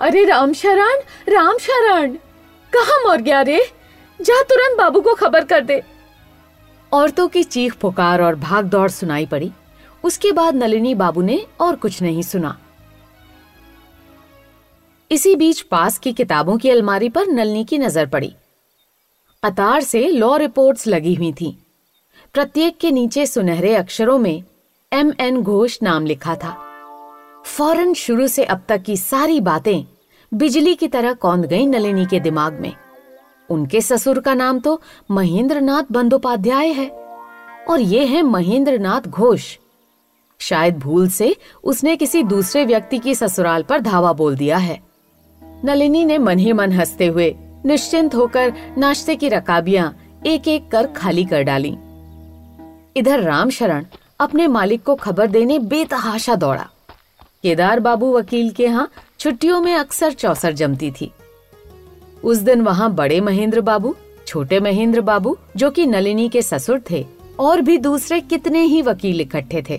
अरे 0.00 0.24
राम 0.24 0.52
शरण 0.52 1.00
राम 1.28 1.58
शरण। 1.58 2.14
कहा 2.72 3.08
मर 3.08 3.20
गया 3.20 3.42
रे? 3.42 3.70
जा 4.22 4.42
तुरंत 4.42 4.78
बाबू 4.78 5.00
को 5.00 5.14
खबर 5.14 5.44
कर 5.44 5.60
दे। 5.60 5.82
औरतों 6.92 7.28
की 7.28 7.42
चीख 7.42 7.74
पुकार 7.74 8.22
और 8.22 8.34
भाग 8.34 8.64
दौड़ 8.64 8.90
सुनाई 8.90 9.26
पड़ी। 9.26 9.52
उसके 10.04 10.32
बाद 10.32 10.54
नलिनी 10.54 10.94
बाबू 10.94 11.22
ने 11.22 11.46
और 11.60 11.76
कुछ 11.76 12.02
नहीं 12.02 12.22
सुना। 12.22 12.58
इसी 15.10 15.36
बीच 15.36 15.60
पास 15.60 15.98
की 15.98 16.12
किताबों 16.12 16.58
की 16.58 16.70
अलमारी 16.70 17.08
पर 17.08 17.26
नलनी 17.26 17.64
की 17.64 17.78
नज़र 17.78 18.06
पड़ी। 18.06 18.34
अतार 19.42 19.80
से 19.80 20.08
लॉ 20.08 20.36
रिपोर्ट्स 20.36 20.86
लगी 20.86 21.14
हुई 21.14 21.32
थी। 21.32 21.66
प्रत्येक 22.34 22.78
के 22.78 22.90
नीचे 22.90 23.26
सुनहरे 23.26 23.74
अक्षरों 23.74 24.18
में 24.18 24.44
एम 24.92 25.12
एन 25.20 25.42
घोष 25.42 25.78
नाम 25.82 26.06
लिखा 26.06 26.34
था। 26.34 26.73
फ़ौरन 27.44 27.94
शुरू 27.94 28.26
से 28.26 28.44
अब 28.44 28.62
तक 28.68 28.82
की 28.82 28.96
सारी 28.96 29.40
बातें 29.40 29.84
बिजली 30.32 30.74
की 30.74 30.88
तरह 30.88 31.12
कौंद 31.12 31.44
गई 31.44 31.66
नलिनी 31.66 32.06
के 32.06 32.20
दिमाग 32.20 32.60
में। 32.60 32.72
उनके 33.50 33.80
ससुर 33.80 34.20
का 34.20 34.34
नाम 34.34 34.58
तो 34.60 34.80
महेंद्रनाथ 35.10 35.82
बंदोपाध्याय 35.92 36.68
है 36.68 36.88
और 37.70 37.80
ये 37.80 38.04
है 38.04 38.22
महेंद्रनाथ 38.22 39.00
घोष। 39.00 39.56
शायद 40.40 40.78
भूल 40.78 41.08
से 41.08 41.36
उसने 41.64 41.96
किसी 41.96 42.22
दूसरे 42.22 42.64
व्यक्ति 42.64 42.98
की 42.98 43.14
ससुराल 43.14 43.62
पर 43.62 43.80
धावा 43.80 44.12
बोल 44.12 44.36
दिया 44.36 44.56
है। 44.56 44.82
नलिनी 45.64 46.04
ने 46.04 46.18
मन 46.18 46.38
ही 46.38 46.52
मन 46.52 46.72
हँसते 46.72 47.06
हुए 47.06 47.34
निश्चिंत 47.66 48.14
होकर 48.14 48.52
नाश्ते 48.78 49.16
की 49.16 49.28
रकाबियाँ 49.28 49.96
एक 50.26 50.48
एक 50.48 50.70
कर 50.70 50.86
खाली 50.86 51.24
कर 51.24 51.42
डाली। 51.42 51.76
इधर 52.96 53.20
राम 53.20 53.50
शरण 53.50 53.84
अपने 54.20 54.46
मालिक 54.46 54.82
को 54.82 54.94
खबर 54.94 55.26
देने 55.26 55.58
बेतहाशा 55.58 56.34
दौड़ा। 56.34 56.68
केदार 57.44 57.80
बाबू 57.80 58.10
वकील 58.12 58.50
के 58.50 58.64
यहाँ 58.64 58.88
छुट्टियों 59.20 59.60
में 59.60 59.74
अक्सर 59.74 60.12
चौसर 60.12 60.52
जमती 60.52 60.90
थी। 60.90 61.10
उस 62.24 62.38
दिन 62.38 62.60
वहाँ 62.60 62.90
बड़े 62.94 63.20
महेंद्र 63.20 63.60
बाबू, 63.60 63.94
छोटे 64.26 64.60
महेंद्र 64.60 65.00
बाबू, 65.00 65.36
जो 65.56 65.70
कि 65.70 65.86
नलिनी 65.86 66.28
के 66.28 66.42
ससुर 66.42 66.80
थे, 66.90 67.04
और 67.40 67.60
भी 67.60 67.76
दूसरे 67.78 68.20
कितने 68.20 68.62
ही 68.62 68.80
वकील 68.82 69.20
इकट्ठे 69.20 69.62
थे। 69.62 69.78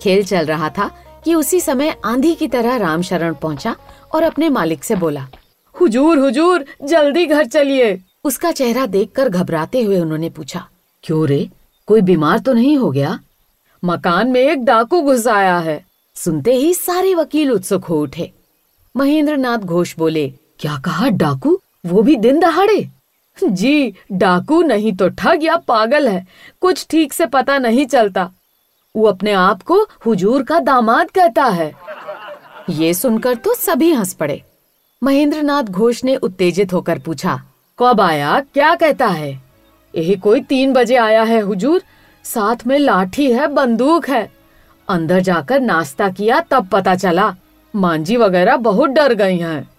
खेल 0.00 0.24
चल 0.24 0.46
रहा 0.46 0.68
था 0.68 0.90
कि 1.24 1.34
उसी 1.34 1.60
समय 1.60 1.94
आंधी 2.04 2.34
की 2.34 2.48
तरह 2.48 2.76
राम 2.76 3.02
शरण 3.02 3.34
पहुँचा 3.34 3.76
और 4.14 4.22
अपने 4.22 4.48
मालिक 4.50 4.84
से 4.84 4.96
बोला, 4.96 5.26
हुजूर 5.74 6.18
हुजूर, 6.18 6.64
जल्दी 6.82 7.26
घर 7.26 7.44
चलिए। 7.46 7.98
उसका 8.24 8.52
चेहरा 8.52 8.86
देखकर 8.88 9.28
घबराते 9.28 9.82
हुए 9.82 10.00
उन्होंने 10.00 10.30
पूछा, 10.30 10.66
क्यों 11.04 11.26
रे? 11.28 11.48
कोई 11.88 12.00
बीमार 12.02 12.38
तो 12.38 12.52
नहीं 12.52 12.76
हो 12.76 12.90
गया? 12.90 13.18
मकान 13.82 14.28
में 14.28 14.40
एक 14.42 14.64
डाकू 14.64 15.02
घुस 15.02 15.26
आया 15.28 15.58
है। 15.60 15.82
सुनते 16.16 16.52
ही 16.52 16.72
सारे 16.74 17.14
वकील 17.14 17.50
उत्सुक 17.50 17.84
हो 17.84 18.00
उठे। 18.02 18.30
महेंद्र 18.94 19.36
नाथ 19.36 19.58
घोष 19.58 19.94
बोले, 19.98 20.28
क्या 20.60 20.76
कहा, 20.78 21.08
डाकू? 21.08 21.58
वो 21.86 22.02
भी 22.02 22.16
दिन 22.16 22.38
दहाड़े? 22.40 22.86
जी, 23.36 23.94
डाकू 24.12 24.62
नहीं 24.62 24.92
तो 24.92 25.08
ठग 25.08 25.44
या 25.44 25.56
पागल 25.56 26.08
है। 26.08 26.26
कुछ 26.60 26.86
ठीक 26.90 27.12
से 27.12 27.26
पता 27.26 27.58
नहीं 27.58 27.86
चलता। 27.86 28.30
वो 28.94 29.06
अपने 29.06 29.32
आप 29.32 29.62
को 29.62 29.80
हुजूर 30.06 30.42
का 30.42 30.58
दामाद 30.58 31.10
कहता 31.10 31.44
है। 31.44 31.72
ये 32.70 32.92
सुनकर 32.94 33.34
तो 33.34 33.54
सभी 33.54 33.92
हंस 33.92 34.14
पड़े। 34.14 34.42
महेंद्रनाथ 35.02 35.62
घोष 35.62 36.04
ने 36.04 36.16
उत्तेजित 36.16 36.72
होकर 36.72 36.98
पूछा, 36.98 37.40
कब 37.78 38.00
आया? 38.00 38.40
क्या 38.54 38.74
कहता 38.74 39.06
है? 39.06 39.32
यही 39.94 40.14
कोई 40.16 40.40
तीन 40.40 40.72
बजे 40.72 40.96
आया 40.96 41.22
है, 41.22 41.40
हुजूर। 41.40 41.82
साथ 42.24 42.66
में 42.66 42.78
लाठी 42.78 43.30
है, 43.32 43.46
बंदूक 43.46 44.08
है। 44.08 44.30
अंदर 44.88 45.20
जाकर 45.20 45.60
नाश्ता 45.60 46.08
किया 46.08 46.40
तब 46.40 46.68
पता 46.68 46.94
चला 46.94 47.36
मांझी 47.76 48.16
वगैरह 48.16 48.56
बहुत 48.56 48.90
डर 48.90 49.14
गई 49.14 49.38
हैं। 49.38 49.70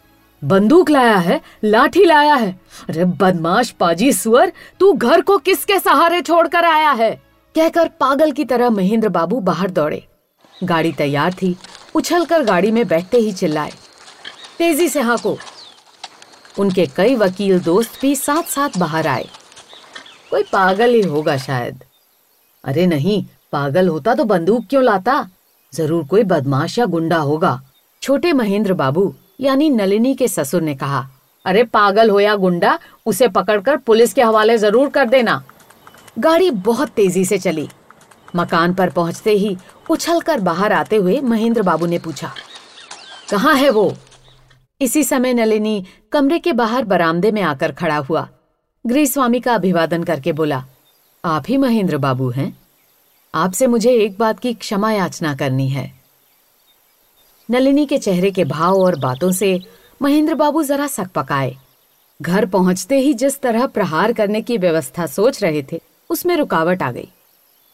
बंदूक 0.43 0.89
लाया 0.89 1.17
है, 1.17 1.41
लाठी 1.63 2.05
लाया 2.05 2.35
है। 2.35 2.59
अरे 2.89 3.05
बदमाश 3.05 3.69
पाजी 3.69 4.13
सुअर, 4.13 4.51
तू 4.79 4.93
घर 4.93 5.21
को 5.21 5.37
किसके 5.37 5.79
सहारे 5.79 6.21
छोड़कर 6.21 6.65
आया 6.65 6.91
है? 6.91 7.21
कहकर 7.55 7.87
पागल 7.87 8.31
की 8.31 8.45
तरह 8.45 8.69
महेंद्र 8.69 9.09
बाबू 9.09 9.39
बाहर 9.39 9.69
दौड़े। 9.69 10.07
गाड़ी 10.63 10.91
तैयार 10.91 11.33
थी, 11.33 11.57
उछलकर 11.95 12.43
गाड़ी 12.43 12.71
में 12.71 12.87
बैठते 12.87 13.17
ही 13.17 13.31
चिल्लाए। 13.31 13.71
तेज़ी 14.57 14.89
से 14.89 15.01
हाँको। 15.01 15.37
उनके 16.59 16.85
कई 16.85 17.15
वकील 17.15 17.59
दोस्त 17.59 18.01
भी 18.01 18.15
साथ 18.15 18.43
साथ 18.43 18.69
बाहर 18.77 19.07
आए। 19.07 19.27
कोई 20.31 20.43
पागल 20.43 20.89
ही 20.89 21.01
होगा 21.01 21.37
शायद। 21.37 21.83
अरे 22.63 22.87
नहीं 22.87 23.25
पागल 23.55 23.87
होता 23.87 24.13
तो 24.15 24.23
बंदूक 24.25 24.65
क्यों 24.69 24.83
लाता? 24.83 25.27
ज़रूर 25.73 26.03
कोई 26.05 26.23
बदमाश 26.25 26.77
या 26.79 26.85
गुंडा 26.87 27.17
होगा। 27.19 27.59
छोटे 28.01 28.33
महेंद्र 28.33 28.73
बाबू, 28.75 29.13
यानी 29.39 29.69
नलिनी 29.71 30.13
के 30.15 30.27
ससुर 30.27 30.61
ने 30.61 30.75
कहा, 30.75 31.07
अरे 31.45 31.63
पागल 31.65 32.09
हो 32.09 32.19
या 32.19 32.35
गुंडा, 32.37 32.77
उसे 33.05 33.27
पकड़कर 33.29 33.77
पुलिस 33.79 34.13
के 34.13 34.21
हवाले 34.23 34.57
ज़रूर 34.57 34.89
कर 34.89 35.09
देना। 35.09 35.43
गाड़ी 36.19 36.49
बहुत 36.51 36.89
तेज़ी 36.89 37.25
से 37.25 37.37
चली। 37.39 37.67
मकान 38.35 38.73
पर 38.73 38.89
पहुँचते 38.89 39.31
ही 39.31 39.55
उछलकर 39.89 40.39
बाहर 40.41 40.73
आते 40.73 40.95
हुए 40.95 41.19
महेंद्र 41.21 41.61
बाबू 41.61 41.85
ने 41.85 41.99
पूछा, 41.99 42.31
कहाँ 43.31 43.53
है 43.55 43.69
वो? 43.69 43.93
इसी 44.81 45.03
समय 45.03 45.33
नलिनी 45.33 45.85
कमरे 46.11 46.39
के 46.39 46.53
बाहर 46.53 46.85
बरामदे 46.85 47.31
में 47.31 47.41
आकर 47.43 47.71
खड़ा 47.73 47.97
हुआ। 47.99 48.27
गृह 48.85 49.05
स्वामी 49.05 49.39
का 49.39 49.53
अभिवादन 49.55 50.03
करके 50.03 50.31
बोला, 50.33 50.63
आप 51.23 51.43
ही 51.49 51.57
महेंद्र 51.57 51.97
बाबू 51.99 52.29
हैं? 52.29 52.51
आपसे 53.35 53.67
मुझे 53.67 53.91
एक 53.91 54.17
बात 54.17 54.39
की 54.39 54.53
क्षमा 54.53 54.91
याचना 54.91 55.35
करनी 55.35 55.69
है। 55.69 55.99
नलिनी 57.51 57.85
के 57.85 57.97
चेहरे 57.97 58.31
के 58.31 58.43
भाव 58.43 58.81
और 58.81 58.99
बातों 58.99 59.31
से 59.31 59.61
महेंद्र 60.01 60.33
बाबू 60.33 60.63
जरा 60.63 60.87
सक 60.87 61.07
पकाए। 61.15 61.57
घर 62.21 62.45
पहुँचते 62.45 62.99
ही 62.99 63.13
जिस 63.13 63.41
तरह 63.41 63.67
प्रहार 63.67 64.13
करने 64.13 64.41
की 64.41 64.57
व्यवस्था 64.57 65.05
सोच 65.05 65.43
रहे 65.43 65.65
थे, 65.71 65.81
उसमें 66.09 66.37
रुकावट 66.37 66.83
आ 66.83 66.91
गई। 66.91 67.09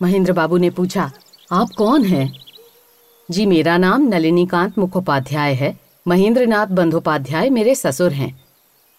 महेंद्र 0.02 0.34
बाबू 0.34 0.58
ने 0.58 0.69
पूछा, 0.69 1.12
आप 1.52 1.69
कौन 1.78 2.06
हैं? 2.06 2.34
जी, 3.32 3.45
मेरा 3.45 3.78
नाम 3.78 4.02
नलिनीकांत 4.02 4.80
मुखोपाध्याय 4.80 5.54
है। 5.54 5.80
महेंद्र 6.08 6.45
नाथ 6.45 6.67
बंधोपाध्याय 6.67 7.50
मेरे 7.50 7.76
ससुर 7.76 8.12
हैं। 8.12 8.41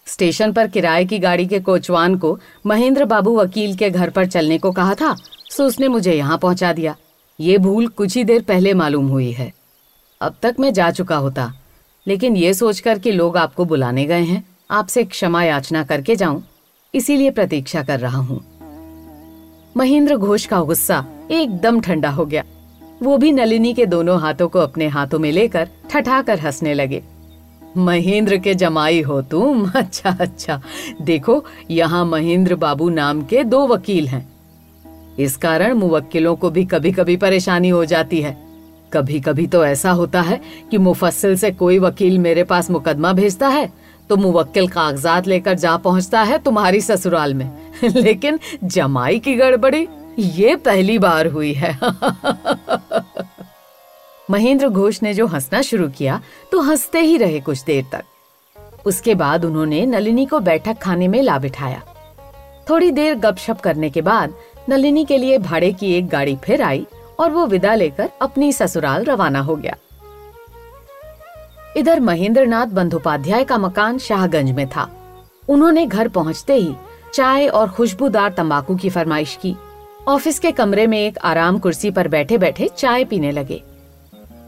स्टेशन 0.06 0.52
पर 0.52 0.66
किराए 0.66 1.04
की 1.04 1.18
गाड़ी 1.18 1.46
के 1.46 1.60
कोचवान 1.60 2.16
को 2.16 2.38
महेंद्र 2.66 3.04
बाबू 3.04 3.36
वकील 3.36 3.74
के 3.76 3.90
घर 3.90 4.10
पर 4.10 4.26
चलने 4.26 4.58
को 4.58 4.72
कहा 4.72 4.94
था, 4.94 5.14
सो 5.50 5.64
उसने 5.64 5.88
मुझे 5.88 6.12
यहाँ 6.12 6.38
पहुँचा 6.38 6.72
दिया। 6.72 6.96
ये 7.38 7.58
भूल 7.58 7.86
कुछ 7.88 8.16
ही 8.16 8.24
देर 8.24 8.42
पहले 8.42 8.74
मालूम 8.74 9.08
हुई 9.08 9.30
है। 9.32 9.52
अब 10.20 10.34
तक 10.42 10.56
मैं 10.60 10.72
जा 10.72 10.90
चुका 10.90 11.16
होता, 11.16 11.52
लेकिन 12.06 12.36
ये 12.36 12.54
सोचकर 12.54 12.98
कि 12.98 13.12
लोग 13.12 13.36
आपको 13.36 13.64
बुलाने 13.64 14.04
गए 14.06 14.22
हैं, 14.22 14.44
आपसे 14.70 15.04
क्षमा 15.04 15.42
याचना 15.44 15.82
करके 15.84 16.16
जाऊँ, 16.16 16.42
इसीलिए 16.94 17.30
प्रतीक्षा 17.30 17.82
कर 17.82 18.00
रहा 18.00 18.18
हूँ। 18.18 18.40
महेंद्र 19.76 20.16
घोष 20.16 20.46
का 20.46 20.60
गुस्सा 20.60 21.04
एकदम 21.30 21.80
ठंडा 21.80 22.10
हो 22.10 22.26
गया। 22.26 22.44
वो 23.02 23.16
भी 23.18 23.32
नलिनी 23.32 23.72
के 23.74 23.86
दोनों 23.86 24.18
हाथों 24.20 24.48
को 24.48 24.58
अपने 24.58 24.88
हाथों 24.88 25.18
में 25.18 25.30
लेकर 25.32 25.68
ठठाकर 25.90 26.38
हंसने 26.38 26.74
लगे। 26.74 27.02
महेंद्र 27.76 28.36
के 28.36 28.54
जमाई 28.54 29.00
हो 29.00 29.22
तुम। 29.22 29.70
अच्छा 29.76 30.16
अच्छा। 30.20 30.62
देखो, 31.02 31.44
यहाँ 31.70 32.04
महेंद्र 32.04 32.54
बाबू 32.54 32.88
नाम 32.88 33.22
के 33.22 33.44
दो 33.44 33.66
वकील 33.66 34.08
हैं। 34.08 34.32
इस 35.18 35.36
कारण 35.36 35.72
मुवक्किलों 35.72 36.36
को 36.36 36.50
भी 36.50 36.64
कभी 36.64 36.92
कभी 36.92 37.16
परेशानी 37.16 37.68
हो 37.68 37.84
जाती 37.84 38.22
है। 38.22 38.38
कभी 38.92 39.20
कभी 39.20 39.46
तो 39.46 39.64
ऐसा 39.64 39.90
होता 39.90 40.20
है 40.20 40.40
कि 40.70 40.78
मुफस्सिल 40.78 41.36
से 41.36 41.50
कोई 41.50 41.78
वकील 41.78 42.18
मेरे 42.18 42.44
पास 42.44 42.70
मुकदमा 42.70 43.12
भेजता 43.12 43.48
है 43.48 43.72
तो 44.08 44.16
मुवक्किल 44.16 44.68
कागजात 44.68 45.26
लेकर 45.26 45.54
जा 45.54 45.76
पहुँचता 45.76 46.22
है 46.22 46.38
तुम्हारी 46.38 46.80
ससुराल 46.80 47.34
में। 47.34 47.50
लेकिन 47.88 48.38
जमाई 48.64 49.18
की 49.18 49.34
गड़बड़ी, 49.34 49.88
ये 50.18 50.56
पहली 50.56 50.98
बार 50.98 51.26
हुई 51.26 51.52
है। 51.52 51.78
महेंद्र 54.32 54.68
घोष 54.68 55.02
ने 55.02 55.14
जो 55.14 55.26
हंसना 55.26 55.62
शुरू 55.62 55.88
किया 55.88 56.20
तो 56.52 56.60
हँसते 56.60 57.00
ही 57.00 57.16
रहे 57.16 57.40
कुछ 57.40 57.62
देर 57.62 57.84
तक। 57.92 58.04
उसके 58.86 59.14
बाद 59.14 59.44
उन्होंने 59.44 59.84
नलिनी 59.86 60.26
को 60.26 60.40
बैठक 60.40 60.78
खाने 60.78 61.08
में 61.08 61.22
ला 61.22 61.38
बिठाया। 61.38 61.82
थोड़ी 62.70 62.90
देर 62.90 63.14
गपशप 63.14 63.60
करने 63.60 63.90
के 63.90 64.00
बाद, 64.00 64.34
नलिनी 64.68 65.04
के 65.04 65.18
लिए 65.18 65.38
भाड़े 65.38 65.72
की 65.72 65.92
एक 65.92 66.08
गाड़ी 66.08 66.36
फिर 66.36 66.62
आई 66.62 66.86
और 67.18 67.30
वो 67.30 67.46
विदा 67.46 67.74
लेकर 67.74 68.10
अपनी 68.22 68.52
ससुराल 68.52 69.04
रवाना 69.04 69.40
हो 69.40 69.56
गया। 69.56 69.76
इधर 71.76 72.00
महेंद्र 72.00 72.46
नाथ 72.46 72.66
बंधोपाध्याय 72.66 73.44
का 73.44 73.58
मकान 73.58 73.98
शाहगंज 73.98 74.50
में 74.50 74.68
था। 74.68 74.88
उन्होंने 75.48 75.86
घर 75.86 76.08
पहुँचते 76.08 76.54
ही 76.54 76.74
चाय 77.14 77.46
और 77.46 77.68
खुशबूदार 77.68 78.32
तंबाकू 78.32 78.76
की 78.76 78.90
फरमाइश 78.90 79.38
की। 79.42 79.54
ऑफ़िस 80.08 80.38
के 80.38 80.52
कमरे 80.52 80.86
में 80.86 80.98
एक 80.98 81.18
आराम 81.18 81.58
कुर्सी 81.58 81.90
पर 81.90 82.08
बैठे 82.08 82.38
बैठे 82.38 82.68
चाय 82.68 83.04
पीने 83.04 83.30
लगे। 83.30 83.62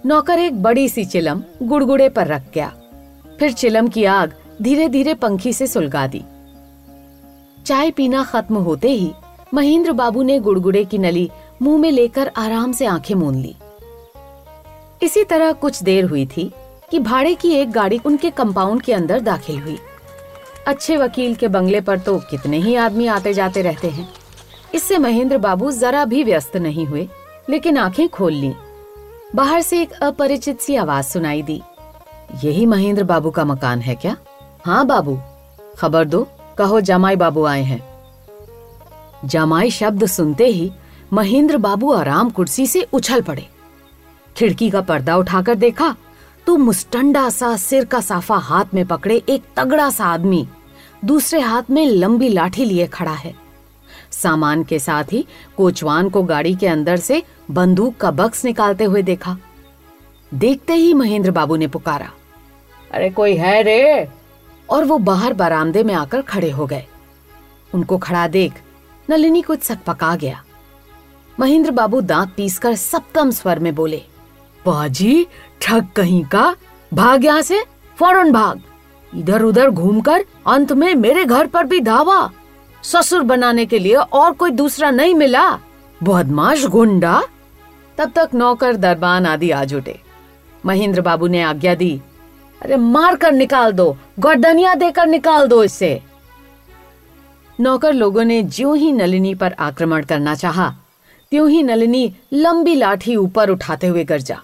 नौकर 0.06 0.38
एक 0.38 0.62
बड़ी 0.62 0.88
सी 0.88 1.04
चिलम 1.04 1.42
गुड़गुड़े 1.62 2.08
पर 2.08 2.26
रख 2.26 2.42
गया। 2.54 2.72
फिर 3.38 3.52
चिलम 3.52 3.88
की 3.88 4.04
आग 4.04 4.32
धीरे 4.62 4.88
धीरे 4.88 5.14
पंखी 5.14 5.52
से 5.52 5.66
सुलगा 5.66 6.06
दी। 6.06 6.22
चाय 7.66 7.90
पीना 7.90 8.24
खत्म 8.24 8.56
होते 8.56 8.88
ही 8.88 9.12
महेंद्र 9.54 9.92
बाबू 9.92 10.22
ने 10.22 10.38
गुड़गुड़े 10.38 10.84
की 10.84 10.98
नली 10.98 11.30
मुँह 11.62 11.78
में 11.78 11.90
लेकर 11.90 12.30
आराम 12.36 12.72
से 12.72 12.86
आँखें 12.86 13.14
मूंद 13.14 13.36
ली। 13.36 13.54
इसी 15.02 15.24
तरह 15.24 15.52
कुछ 15.52 15.82
देर 15.82 16.04
हुई 16.04 16.26
थी 16.26 16.50
कि 16.90 16.98
भाड़े 16.98 17.34
की 17.34 17.52
एक 17.52 17.70
गाड़ी 17.70 18.00
उनके 18.06 18.30
कंपाउंड 18.30 18.82
के 18.82 18.92
अंदर 18.92 19.20
दाखिल 19.20 19.58
हुई। 19.58 19.78
अच्छे 20.66 20.96
वकील 20.96 21.34
के 21.34 21.48
बंगले 21.48 21.80
पर 21.80 21.98
तो 21.98 22.18
कितने 22.18 22.58
ही 22.58 22.74
आदमी 22.74 23.06
आते 23.06 23.32
जाते 23.34 23.62
रहते 23.62 23.90
हैं। 23.90 24.08
इससे 24.74 24.98
महेंद्र 24.98 25.38
बाबू 25.38 25.70
जरा 25.70 26.04
भी 26.04 26.22
व्यस्त 26.24 26.56
नहीं 26.56 26.86
हुए, 26.86 27.08
लेकिन 27.50 27.78
आँखें 27.78 28.08
खोल 28.08 28.32
ली। 28.32 28.52
बाहर 29.34 29.60
से 29.60 29.80
एक 29.82 29.92
अपरिचित 29.92 30.60
सी 30.60 30.76
आवाज़ 30.76 31.06
सुनाई 31.06 31.42
दी। 31.42 31.60
यही 32.44 32.66
महेंद्र 32.66 33.04
बाबू 33.04 33.30
का 33.30 33.44
मकान 33.44 33.80
है 33.80 33.94
क्या? 33.94 34.16
हाँ 34.66 34.86
बाबू। 34.86 35.18
खबर 35.78 36.04
दो, 36.04 36.26
कहो 36.58 36.80
जमाई 36.80 37.16
बाबू 37.16 37.44
आए 37.44 37.62
हैं। 37.62 37.82
जमाई 39.24 39.70
शब्द 39.70 40.06
सुनते 40.06 40.46
ही 40.46 40.70
महेंद्र 41.12 41.56
बाबू 41.56 41.92
आराम 41.92 42.30
कुर्सी 42.30 42.66
से 42.66 42.86
उछल 42.92 43.22
पड़े। 43.22 43.46
खिड़की 44.36 44.70
का 44.70 44.80
पर्दा 44.80 45.16
उठाकर 45.16 45.54
देखा 45.54 45.94
तो 46.46 46.56
मुस्टंडा 46.56 47.28
सा 47.30 47.56
सिर 47.56 47.84
का 47.84 48.00
साफा 48.00 48.36
हाथ 48.36 48.74
में 48.74 48.86
पकड़े 48.86 49.22
एक 49.28 49.42
तगड़ा 49.56 49.90
सा 49.90 50.04
आदमी 50.04 50.46
दूसरे 51.04 51.40
हाथ 51.40 51.70
में 51.70 51.86
लंबी 51.86 52.28
लाठी 52.28 52.64
लिए 52.64 52.86
खड़ा 52.86 53.12
है। 53.12 53.34
सामान 54.14 54.62
के 54.64 54.78
साथ 54.78 55.12
ही 55.12 55.24
कोचवान 55.56 56.08
को 56.08 56.22
गाड़ी 56.22 56.54
के 56.54 56.66
अंदर 56.66 56.96
से 56.96 57.22
बंदूक 57.50 57.96
का 57.96 58.10
बक्स 58.10 58.44
निकालते 58.44 58.84
हुए 58.84 59.02
देखा। 59.02 59.36
देखते 60.32 60.74
ही 60.74 60.92
महेंद्र 60.94 61.30
बाबू 61.30 61.56
ने 61.56 61.66
पुकारा, 61.66 62.10
अरे 62.90 63.10
कोई 63.10 63.36
है 63.36 63.62
रे? 63.62 64.08
और 64.68 64.84
वो 64.84 64.98
बाहर 64.98 65.32
बरामदे 65.32 65.82
में 65.82 65.94
आकर 65.94 66.22
खड़े 66.22 66.50
हो 66.50 66.66
गए। 66.66 66.84
उनको 67.72 67.98
खड़ा 67.98 68.26
देख 68.28 68.60
नलिनी 69.08 69.42
कुछ 69.42 69.62
सक 69.62 69.78
पका 69.86 70.14
गया। 70.16 70.42
महेंद्र 71.38 71.70
बाबू 71.70 72.00
दांत 72.00 72.32
पीसकर 72.36 72.74
सप्तम 72.74 73.30
स्वर 73.30 73.58
में 73.58 73.74
बोले, 73.74 74.02
बाजी, 74.64 75.26
ठग 75.62 75.86
कहीं 75.96 76.24
का? 76.24 76.54
भाग 76.92 77.24
यहाँ 77.24 77.42
से, 77.42 77.62
फ़ौरन 77.98 78.32
भाग। 78.32 78.60
इधर 79.12 79.42
उधर 79.42 79.70
घूमकर 79.70 80.24
अंत 80.46 80.72
में 80.72 80.94
मेरे 80.94 81.24
घर 81.24 81.46
पर 81.46 81.64
भी 81.64 81.80
धावा। 81.80 82.30
ससुर 82.84 83.22
बनाने 83.22 83.66
के 83.66 83.78
लिए 83.78 83.94
और 83.94 84.32
कोई 84.32 84.50
दूसरा 84.52 84.90
नहीं 84.90 85.14
मिला। 85.14 85.50
बदमाश 86.00 86.64
गुंडा। 86.66 87.22
तब 87.98 88.12
तक 88.16 88.30
नौकर 88.34 88.76
दरबान 88.76 89.26
आदि 89.26 89.50
आ 89.50 89.64
जुटे 89.64 89.98
महेंद्र 90.64 91.00
बाबू 91.00 91.26
ने 91.26 91.42
आज्ञा 91.42 91.74
दी 91.74 92.00
अरे 92.60 92.76
मार 92.76 93.16
कर 93.16 93.32
निकाल 93.32 93.72
दो 93.72 93.96
गर्दनिया 94.18 94.74
देकर 94.74 95.06
निकाल 95.06 95.46
दो 95.48 95.62
इससे 95.64 96.00
नौकर 97.58 97.92
लोगों 97.92 98.24
ने 98.24 98.42
ज्यो 98.42 98.72
ही 98.74 98.92
नलिनी 98.92 99.34
पर 99.34 99.52
आक्रमण 99.58 100.04
करना 100.04 100.34
चाहा, 100.34 100.68
त्यों 101.32 101.48
ही 101.50 101.62
नलिनी 101.62 102.14
लंबी 102.32 102.74
लाठी 102.74 103.16
ऊपर 103.16 103.50
उठाते 103.50 103.86
हुए 103.86 104.04
गर्जा 104.04 104.40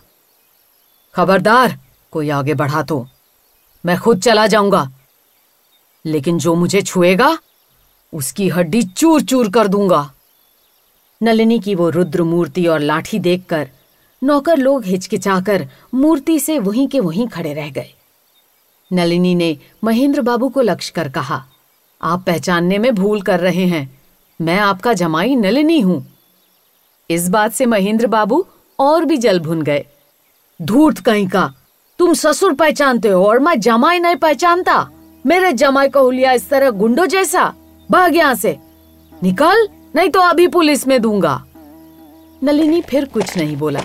खबरदार 1.15 1.79
कोई 2.13 2.31
आगे 2.31 2.55
बढ़ा 2.55 2.83
तो 2.83 3.07
मैं 3.85 3.99
खुद 3.99 4.21
चला 4.23 4.47
जाऊँगा। 4.47 4.89
लेकिन 6.05 6.39
जो 6.39 6.55
मुझे 6.55 6.83
छुएगा 6.83 7.37
उसकी 8.13 8.49
हड्डी 8.49 8.83
चूर 8.83 9.23
चूर 9.23 9.51
कर 9.51 9.69
दूँगा। 9.69 10.11
नलिनी 11.21 11.59
की 11.59 11.75
वो 11.75 11.89
रुद्र 11.91 12.23
मूर्ति 12.23 12.67
और 12.67 12.81
लाठी 12.81 13.19
देखकर 13.19 13.69
नौकर 14.23 14.57
लोग 14.57 14.85
हिचकिचाकर 14.85 15.67
मूर्ति 15.95 16.39
से 16.39 16.59
वहीं 16.59 16.87
के 16.89 17.01
वहीं 17.01 17.27
खड़े 17.29 17.53
रह 17.55 17.71
गए। 17.71 17.95
नलिनी 18.91 19.35
ने 19.35 19.57
महेंद्र 19.85 20.21
बाबू 20.21 20.49
को 20.49 20.61
लक्ष्य 20.61 20.93
कर 20.97 21.09
कहा, 21.09 21.45
आप 22.01 22.25
पहचानने 22.27 22.79
में 22.79 22.95
भूल 22.95 23.23
कर 23.23 23.41
रहे 23.41 23.67
हैं। 23.67 24.01
मैं 24.41 24.59
आपका 24.59 24.93
जमाई 24.93 25.37
नलिनी 25.37 25.79
हूँ। 25.81 26.05
इस 27.11 27.29
बात 27.29 27.53
से 27.53 27.67
महेंद्र 27.67 28.07
बाबू 28.07 28.45
और 28.79 29.05
भी 29.05 29.17
जल 29.17 29.41
भुन 29.41 29.63
गए। 29.63 29.85
धूर्त 30.61 30.99
कहीं 30.99 31.29
का, 31.29 31.53
तुम 31.99 32.13
ससुर 32.15 32.55
पहचानते 32.55 33.09
हो 33.09 33.25
और 33.27 33.39
मैं 33.39 33.59
जमाई 33.61 33.99
नहीं 33.99 34.17
पहचानता। 34.17 34.89
मेरे 35.25 35.53
जमाई 35.53 35.89
को 35.89 36.03
हुलिया 36.03 36.33
इस 36.33 36.49
तरह 36.51 36.71
गुंडो 36.71 37.07
जैसा। 37.07 37.53
भाग 37.91 38.17
यहाँ 38.17 38.35
से। 38.35 38.59
निकल, 39.13 39.69
नहीं 39.97 40.11
तो 40.11 40.21
अभी 40.21 40.47
पुलिस 40.49 40.87
में 40.89 41.01
दूँगा। 41.03 41.43
नलिनी 42.43 42.81
फिर 42.81 43.05
कुछ 43.05 43.37
नहीं 43.37 43.57
बोला। 43.57 43.81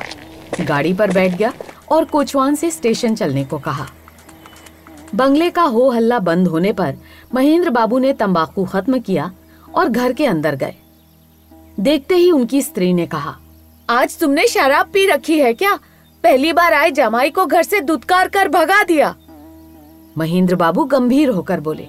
गाड़ी 0.61 0.93
पर 0.93 1.11
बैठ 1.11 1.37
गया 1.37 1.51
और 1.91 2.05
कोचवान 2.05 2.55
से 2.55 2.69
स्टेशन 2.71 3.15
चलने 3.15 3.43
को 3.43 3.57
कहा। 3.59 3.85
बंगले 5.15 5.49
का 5.49 5.61
हो 5.61 5.89
हल्ला 5.89 6.19
बंद 6.19 6.47
होने 6.47 6.73
पर 6.73 6.95
महेंद्र 7.33 7.69
बाबू 7.69 7.99
ने 7.99 8.13
तंबाकू 8.13 8.65
खत्म 8.65 8.99
किया 8.99 9.31
और 9.75 9.89
घर 9.89 10.13
के 10.13 10.25
अंदर 10.25 10.55
गए। 10.55 10.75
देखते 11.79 12.15
ही 12.15 12.31
उनकी 12.31 12.61
स्त्री 12.61 12.93
ने 12.93 13.05
कहा, 13.05 13.35
आज 13.89 14.17
तुमने 14.19 14.47
शराब 14.47 14.89
पी 14.93 15.05
रखी 15.05 15.39
है 15.39 15.53
क्या? 15.53 15.75
पहली 16.23 16.53
बार 16.53 16.73
आए 16.73 16.91
जमाई 16.91 17.29
को 17.29 17.45
घर 17.45 17.63
से 17.63 17.81
दुत्कार 17.81 18.27
कर 18.27 18.47
भगा 18.49 18.83
दिया। 18.83 19.15
महेंद्र 20.17 20.55
बाबू 20.55 20.83
गंभीर 20.85 21.29
होकर 21.29 21.59
बोले 21.59 21.87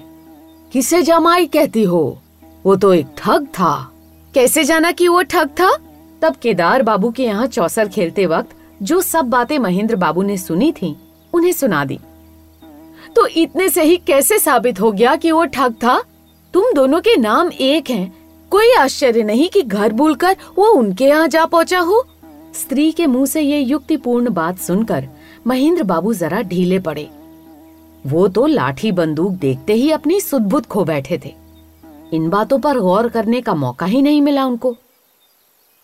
किसे 0.73 1.01
जमाई 1.01 1.45
कहती 1.45 1.83
हो? 1.83 2.21
वो 2.65 2.75
तो 2.75 2.93
एक 2.93 3.07
ठग 3.17 3.45
था। 3.45 3.91
कैसे 4.33 4.63
जाना 4.63 4.91
कि 4.91 5.07
वो 5.07 5.21
ठग 5.21 5.47
था? 5.47 5.77
तब 6.21 6.35
केदार 6.35 6.83
बाबू 6.83 7.11
के 7.11 7.23
यहाँ 7.23 7.47
चौसर 7.47 7.87
खेलते 7.87 8.25
वक्त 8.25 8.49
जो 8.83 9.01
सब 9.01 9.25
बातें 9.25 9.59
महेंद्र 9.59 9.95
बाबू 9.95 10.23
ने 10.23 10.37
सुनी 10.37 10.71
थी, 10.71 10.95
उन्हें 11.33 11.51
सुना 11.51 11.85
दी। 11.85 11.99
तो 13.15 13.27
इतने 13.27 13.69
से 13.69 13.83
ही 13.83 13.97
कैसे 13.97 14.39
साबित 14.39 14.81
हो 14.81 14.91
गया 14.91 15.15
कि 15.15 15.31
वो 15.31 15.45
ठग 15.45 15.73
था? 15.73 16.03
तुम 16.53 16.63
दोनों 16.75 17.01
के 17.01 17.15
नाम 17.17 17.51
एक 17.51 17.89
हैं। 17.89 18.13
कोई 18.49 18.73
आश्चर्य 18.73 19.23
नहीं 19.23 19.49
कि 19.49 19.61
घर 19.61 19.93
भूलकर 19.93 20.35
वो 20.57 20.65
उनके 20.65 21.05
यहाँ 21.05 21.27
जा 21.27 21.45
पहुँचा 21.45 21.79
हो। 21.79 22.05
स्त्री 22.53 22.91
के 22.91 23.07
मुँह 23.07 23.25
से 23.25 23.41
ये 23.41 23.59
युक्तिपूर्ण 23.59 24.29
बात 24.29 24.59
सुनकर 24.59 25.07
महेंद्र 25.47 25.83
बाबू 25.83 26.13
जरा 26.13 26.41
ढीले 26.41 26.79
पड़े। 26.79 27.09
वो 28.07 28.27
तो 28.27 28.45
लाठी 28.45 28.91
बंदूक 28.91 29.31
देखते 29.31 29.73
ही 29.73 29.91
अपनी 29.91 30.19
सुदबुद 30.21 30.65
खो 30.65 30.83
बैठे 30.85 31.19
थे। 31.25 31.33
इन 32.13 32.29
बातों 32.29 32.59
पर 32.59 32.79
गौर 32.79 33.07
करने 33.09 33.41
का 33.41 33.53
मौका 33.55 33.85
ही 33.85 34.01
नहीं 34.01 34.21
मिला 34.21 34.45
उनको। 34.45 34.75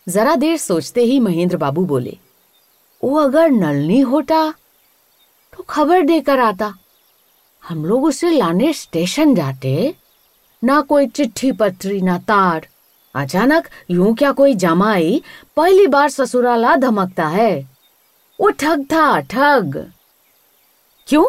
जरा 0.06 0.34
देर 0.36 0.56
सोचते 0.56 1.02
ही 1.02 1.18
महेंद्र 1.20 1.56
बाबू 1.56 1.84
बोले 1.86 2.16
वो 3.02 3.16
अगर 3.18 3.50
नलनी 3.50 4.00
होता 4.02 4.50
तो 5.52 5.62
खबर 5.62 6.02
देकर 6.02 6.40
आता। 6.40 6.72
हम 7.64 7.84
लोग 7.84 8.04
उसे 8.04 8.30
लाने 8.30 8.72
स्टेशन 8.72 9.34
जाते, 9.34 9.94
ना 10.62 10.80
कोई 10.80 11.06
चिट्ठी 11.06 11.52
पत्री, 11.52 12.00
ना 12.02 12.18
तार। 12.18 12.66
अचानक 13.14 13.68
यूँ 13.90 14.14
क्या 14.14 14.32
कोई 14.32 14.54
जमाई 14.54 15.22
पहली 15.56 15.86
बार 15.86 16.08
ससुराला 16.10 16.74
धमकता 16.76 17.26
है। 17.28 17.54
वो 18.38 18.50
ठग 18.50 18.84
था, 18.84 19.20
ठग। 19.20 19.76
क्यों? 21.08 21.24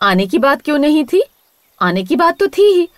आने 0.00 0.26
की 0.26 0.38
बात 0.38 0.62
क्यों 0.62 0.78
नहीं 0.78 1.04
थी? 1.04 1.22
आने 1.80 2.04
की 2.04 2.16
बात 2.16 2.38
तो 2.38 2.48
थी 2.48 2.62
ही। 2.62 2.88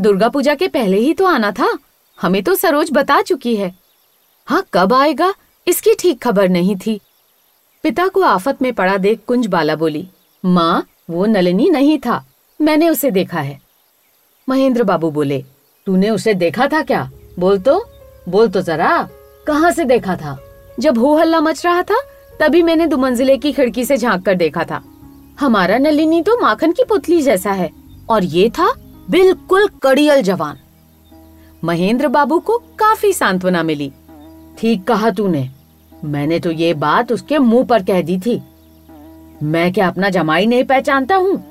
दुर्गा 0.00 0.28
पूजा 0.28 0.54
के 0.54 0.68
पहले 0.68 0.96
ही 0.96 1.12
तो 1.14 1.26
आना 1.26 1.50
था। 1.52 1.78
हमें 2.18 2.42
तो 2.42 2.54
सरोज 2.54 2.90
बता 2.92 3.20
चुकी 3.22 3.56
है। 3.56 3.74
हाँ 4.46 4.64
कब 4.72 4.92
आएगा? 4.92 5.34
इसकी 5.68 5.94
ठीक 5.94 6.22
खबर 6.22 6.48
नहीं 6.48 6.76
थी। 6.76 7.00
पिता 7.82 8.08
को 8.08 8.22
आफत 8.22 8.62
में 8.62 8.72
पड़ा 8.72 8.96
देख 8.96 9.20
कुंज 9.26 9.46
बाला 9.46 9.76
बोली, 9.76 10.08
माँ, 10.44 10.86
वो 11.10 11.26
नलिनी 11.26 11.68
नहीं 11.70 11.98
था। 11.98 12.24
मैंने 12.60 12.88
उसे 12.88 13.10
देखा 13.10 13.40
है। 13.40 13.60
महेंद्र 14.48 14.82
बाबू 14.82 15.10
बोले, 15.10 15.44
तूने 15.86 16.10
उसे 16.10 16.34
देखा 16.34 16.66
था 16.66 16.82
क्या? 16.82 17.10
बोल 17.38 17.58
तो 17.58 17.84
बोल 18.28 18.48
तो 18.48 18.60
जरा। 18.60 19.08
कहाँ 19.46 19.70
से 19.72 19.84
देखा 19.84 20.16
था? 20.16 20.38
जब 20.80 20.98
हो 20.98 21.16
हल्ला 21.16 21.40
मच 21.40 21.66
रहा 21.66 21.82
था, 21.82 22.00
तभी 22.40 22.62
मैंने 22.62 22.86
दुमंजिले 22.86 23.36
की 23.36 23.52
खिड़की 23.52 23.84
से 23.84 23.96
झाँक 23.96 24.24
कर 24.24 24.34
देखा 24.34 24.64
था। 24.64 24.82
हमारा 25.38 25.76
नलिनी 25.78 26.20
तो 26.22 26.36
माखन 26.40 26.72
की 26.72 26.84
पुतली 26.84 27.20
जैसा 27.22 27.52
है, 27.52 27.70
और 28.10 28.24
ये 28.24 28.48
था 28.50 28.72
बिल्कुल 29.10 29.68
कड़ियल 29.82 30.22
जवान। 30.22 30.58
महेंद्र 31.62 32.08
बाबू 32.08 32.38
को 32.38 32.56
काफ़ी 32.78 33.12
सांत्वना 33.12 33.62
मिली। 33.62 33.90
ठीक 34.58 34.84
कहा 34.84 35.10
तूने, 35.10 35.48
मैंने 35.92 36.40
तो 36.40 36.50
ये 36.50 36.72
बात 36.74 37.12
उसके 37.12 37.38
मुँह 37.38 37.64
पर 37.64 37.82
कह 37.82 38.02
दी 38.02 38.18
थी। 38.18 38.40
मैं 39.42 39.72
क्या 39.72 39.88
अपना 39.88 40.08
जमाई 40.08 40.46
नहीं 40.46 40.64
पहचानता 40.64 41.16
हूँ? 41.16 41.42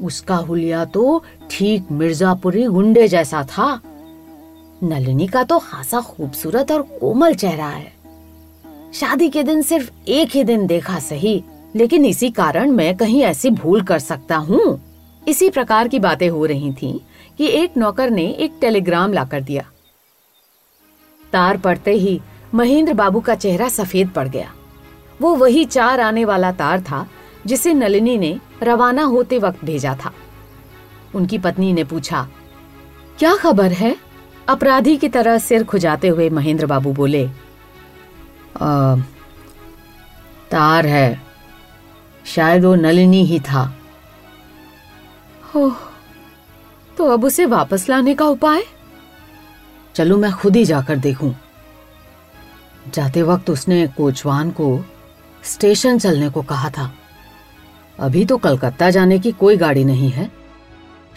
उसका 0.00 0.36
हुलिया 0.36 0.84
तो 0.84 1.22
ठीक 1.50 1.90
मिर्जापुरी 1.92 2.64
गुंडे 2.64 3.08
जैसा 3.08 3.42
था। 3.44 3.80
नलिनी 4.82 5.26
का 5.26 5.42
तो 5.44 5.58
खासा 5.58 6.00
खूबसूरत 6.00 6.72
और 6.72 6.82
कोमल 7.00 7.34
चेहरा 7.34 7.66
है। 7.66 7.92
शादी 8.94 9.28
के 9.28 9.42
दिन 9.42 9.62
सिर्फ़ 9.62 9.90
एक 10.08 10.30
ही 10.34 10.44
दिन 10.44 10.66
देखा 10.66 10.98
सही 10.98 11.42
लेकिन 11.76 12.04
इसी 12.04 12.30
कारण 12.30 12.70
मैं 12.70 12.96
कहीं 12.96 13.22
ऐसी 13.22 13.50
भूल 13.50 13.82
कर 13.82 13.98
सकता 13.98 14.36
हूँ। 14.36 14.80
इसी 15.28 15.50
प्रकार 15.50 15.88
की 15.88 15.98
बातें 15.98 16.28
हो 16.28 16.46
रही 16.46 16.72
थीं 16.72 16.98
कि 17.38 17.46
एक 17.46 17.76
नौकर 17.76 18.10
ने 18.10 18.26
एक 18.26 18.58
टेलीग्राम 18.60 19.12
लाकर 19.12 19.40
दिया। 19.40 19.64
तार 21.32 21.56
पड़ते 21.56 21.92
ही 21.92 22.20
महेंद्र 22.54 22.94
बाबू 22.94 23.20
का 23.20 23.34
चेहरा 23.34 23.68
सफ़ेद 23.68 24.08
पड़ 24.08 24.28
गया। 24.28 24.52
वो 25.20 25.34
वही 25.36 25.64
चार 25.64 26.00
आने 26.00 26.24
वाला 26.24 26.52
तार 26.52 26.80
था 26.80 27.06
जिसे 27.46 27.74
नलिनी 27.74 28.18
ने 28.18 28.38
रवाना 28.62 29.02
होते 29.02 29.38
वक्त 29.38 29.64
भेजा 29.64 29.94
था। 30.04 30.12
उनकी 31.14 31.38
पत्नी 31.38 31.72
ने 31.72 31.84
पूछा 31.84 32.28
क्या 33.18 33.34
खबर 33.36 33.72
है? 33.72 33.96
अपराधी 34.48 34.96
की 34.96 35.08
तरह 35.08 35.38
सिर 35.38 35.64
खुजाते 35.64 36.08
हुए 36.08 36.28
महेंद्र 36.30 36.66
बाबू 36.66 36.92
बोले 36.92 37.24
आ, 38.56 38.96
तार 40.50 40.86
है। 40.86 41.29
शायद 42.26 42.64
वो 42.64 42.74
नलिनी 42.74 43.24
ही 43.24 43.40
था। 43.40 43.76
हो 45.54 45.76
तो 46.96 47.06
अब 47.06 47.24
उसे 47.24 47.46
वापस 47.46 47.88
लाने 47.88 48.14
का 48.14 48.24
उपाय? 48.24 48.62
चलो 49.94 50.16
मैं 50.16 50.32
खुद 50.32 50.56
ही 50.56 50.64
जाकर 50.64 50.96
देखूँ। 50.96 51.34
जाते 52.94 53.22
वक्त 53.22 53.50
उसने 53.50 53.86
कोचवान 53.86 54.50
को 54.50 54.84
स्टेशन 55.44 55.98
चलने 55.98 56.30
को 56.30 56.42
कहा 56.42 56.70
था। 56.70 56.92
अभी 57.98 58.24
तो 58.24 58.36
कलकत्ता 58.36 58.90
जाने 58.90 59.18
की 59.18 59.32
कोई 59.32 59.56
गाड़ी 59.56 59.84
नहीं 59.84 60.10
है। 60.10 60.30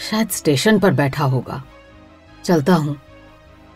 शायद 0.09 0.29
स्टेशन 0.29 0.79
पर 0.79 0.91
बैठा 0.91 1.23
होगा। 1.23 1.63
चलता 2.43 2.75
हूँ। 2.75 3.01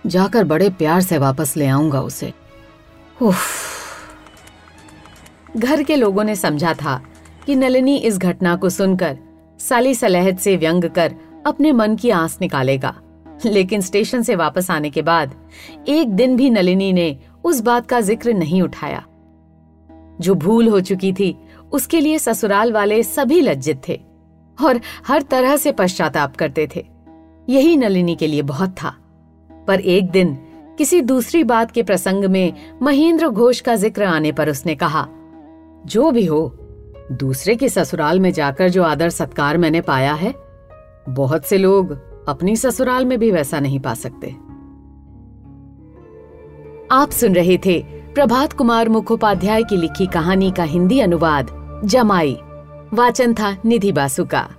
जाकर 0.08 0.44
बड़े 0.44 0.70
प्यार 0.70 1.02
से 1.02 1.18
वापस 1.18 1.58
ले 1.58 1.68
आऊँगा 1.68 2.02
उसे। 2.02 2.34
उफ। 3.22 3.48
घर 5.58 5.84
के 5.84 5.96
लोगों 5.96 6.24
ने 6.24 6.36
समझा 6.36 6.74
था 6.74 7.02
कि 7.48 7.56
नलिनी 7.56 7.96
इस 7.98 8.18
घटना 8.18 8.56
को 8.56 8.70
सुनकर 8.70 9.18
साली 9.60 9.94
सलहत 9.96 10.40
से 10.40 10.56
व्यंग 10.58 10.84
कर 10.84 11.14
अपने 11.46 11.72
मन 11.72 11.96
की 11.96 12.10
आंस 12.10 12.38
निकालेगा। 12.42 12.94
लेकिन 13.46 13.82
स्टेशन 13.82 14.22
से 14.22 14.36
वापस 14.36 14.72
आने 14.72 14.90
के 14.90 15.02
बाद 15.02 15.36
एक 15.88 16.10
दिन 16.10 16.36
भी 16.36 16.50
नलिनी 16.50 16.94
ने 16.94 17.18
उस 17.44 17.62
बात 17.62 17.88
का 17.88 18.02
ज़िक्र 18.02 18.34
नहीं 18.34 18.62
उठाया। 18.62 19.04
जो 20.22 20.36
भूल 20.36 20.68
हो 20.68 20.80
चुकी 20.82 21.14
थी, 21.14 21.36
उसके 21.72 22.00
लिए 22.00 22.20
ससुराल 22.20 22.74
वाले 22.74 23.04
सभी 23.04 23.42
लज्जित 23.42 23.82
थे 23.88 24.00
और 24.58 24.82
हर 25.08 25.22
तरह 25.22 25.58
से 25.58 25.72
पश्चाताप 25.72 26.36
करते 26.36 26.68
थे। 26.76 26.86
यही 27.50 27.78
नलिनी 27.78 28.16
के 28.16 28.28
लिए 28.28 28.42
बहुत 28.42 28.76
था। 28.84 28.96
पर 29.68 29.80
एक 29.80 30.12
दिन 30.12 30.38
किसी 30.78 31.02
दूसरी 31.02 31.44
बात 31.44 31.72
के 31.72 31.84
प्रसंग 31.84 32.26
में 32.26 32.54
महेंद्र 32.82 33.30
घोष 33.30 33.62
का 33.62 33.76
ज़िक्र 33.76 34.04
आने 34.04 34.32
पर 34.32 34.50
उसने 34.50 34.76
कहा, 34.76 35.08
जो 35.86 36.12
भी 36.12 36.26
हो 36.26 36.48
दूसरे 37.12 37.56
के 37.56 37.70
ससुराल 37.70 38.20
में 38.20 38.32
जाकर 38.32 38.70
जो 38.70 38.84
आदर 38.84 39.10
सत्कार 39.10 39.58
मैंने 39.58 39.82
पाया 39.82 40.14
है, 40.14 40.34
बहुत 41.10 41.46
से 41.46 41.58
लोग 41.58 41.92
अपनी 42.28 42.56
ससुराल 42.56 43.06
में 43.06 43.20
भी 43.20 43.32
वैसा 43.32 43.60
नहीं 43.60 43.80
पा 43.80 43.94
सकते। 43.94 44.36
आप 46.92 47.10
सुन 47.12 47.34
रहे 47.34 47.58
थे 47.58 47.80
प्रभात 48.14 48.54
कुमार 48.54 48.90
मुखोपाध्याय 48.90 49.64
की 49.64 49.78
लिखी 49.78 50.06
कहानी 50.06 50.52
का 50.52 50.64
हिंदी 50.64 51.00
अनुवाद, 51.00 51.48
जमाई। 51.86 52.38
वाचन 52.94 53.34
था 53.34 53.56
निधि 53.66 53.92
बासु 53.92 54.26
का 54.26 54.50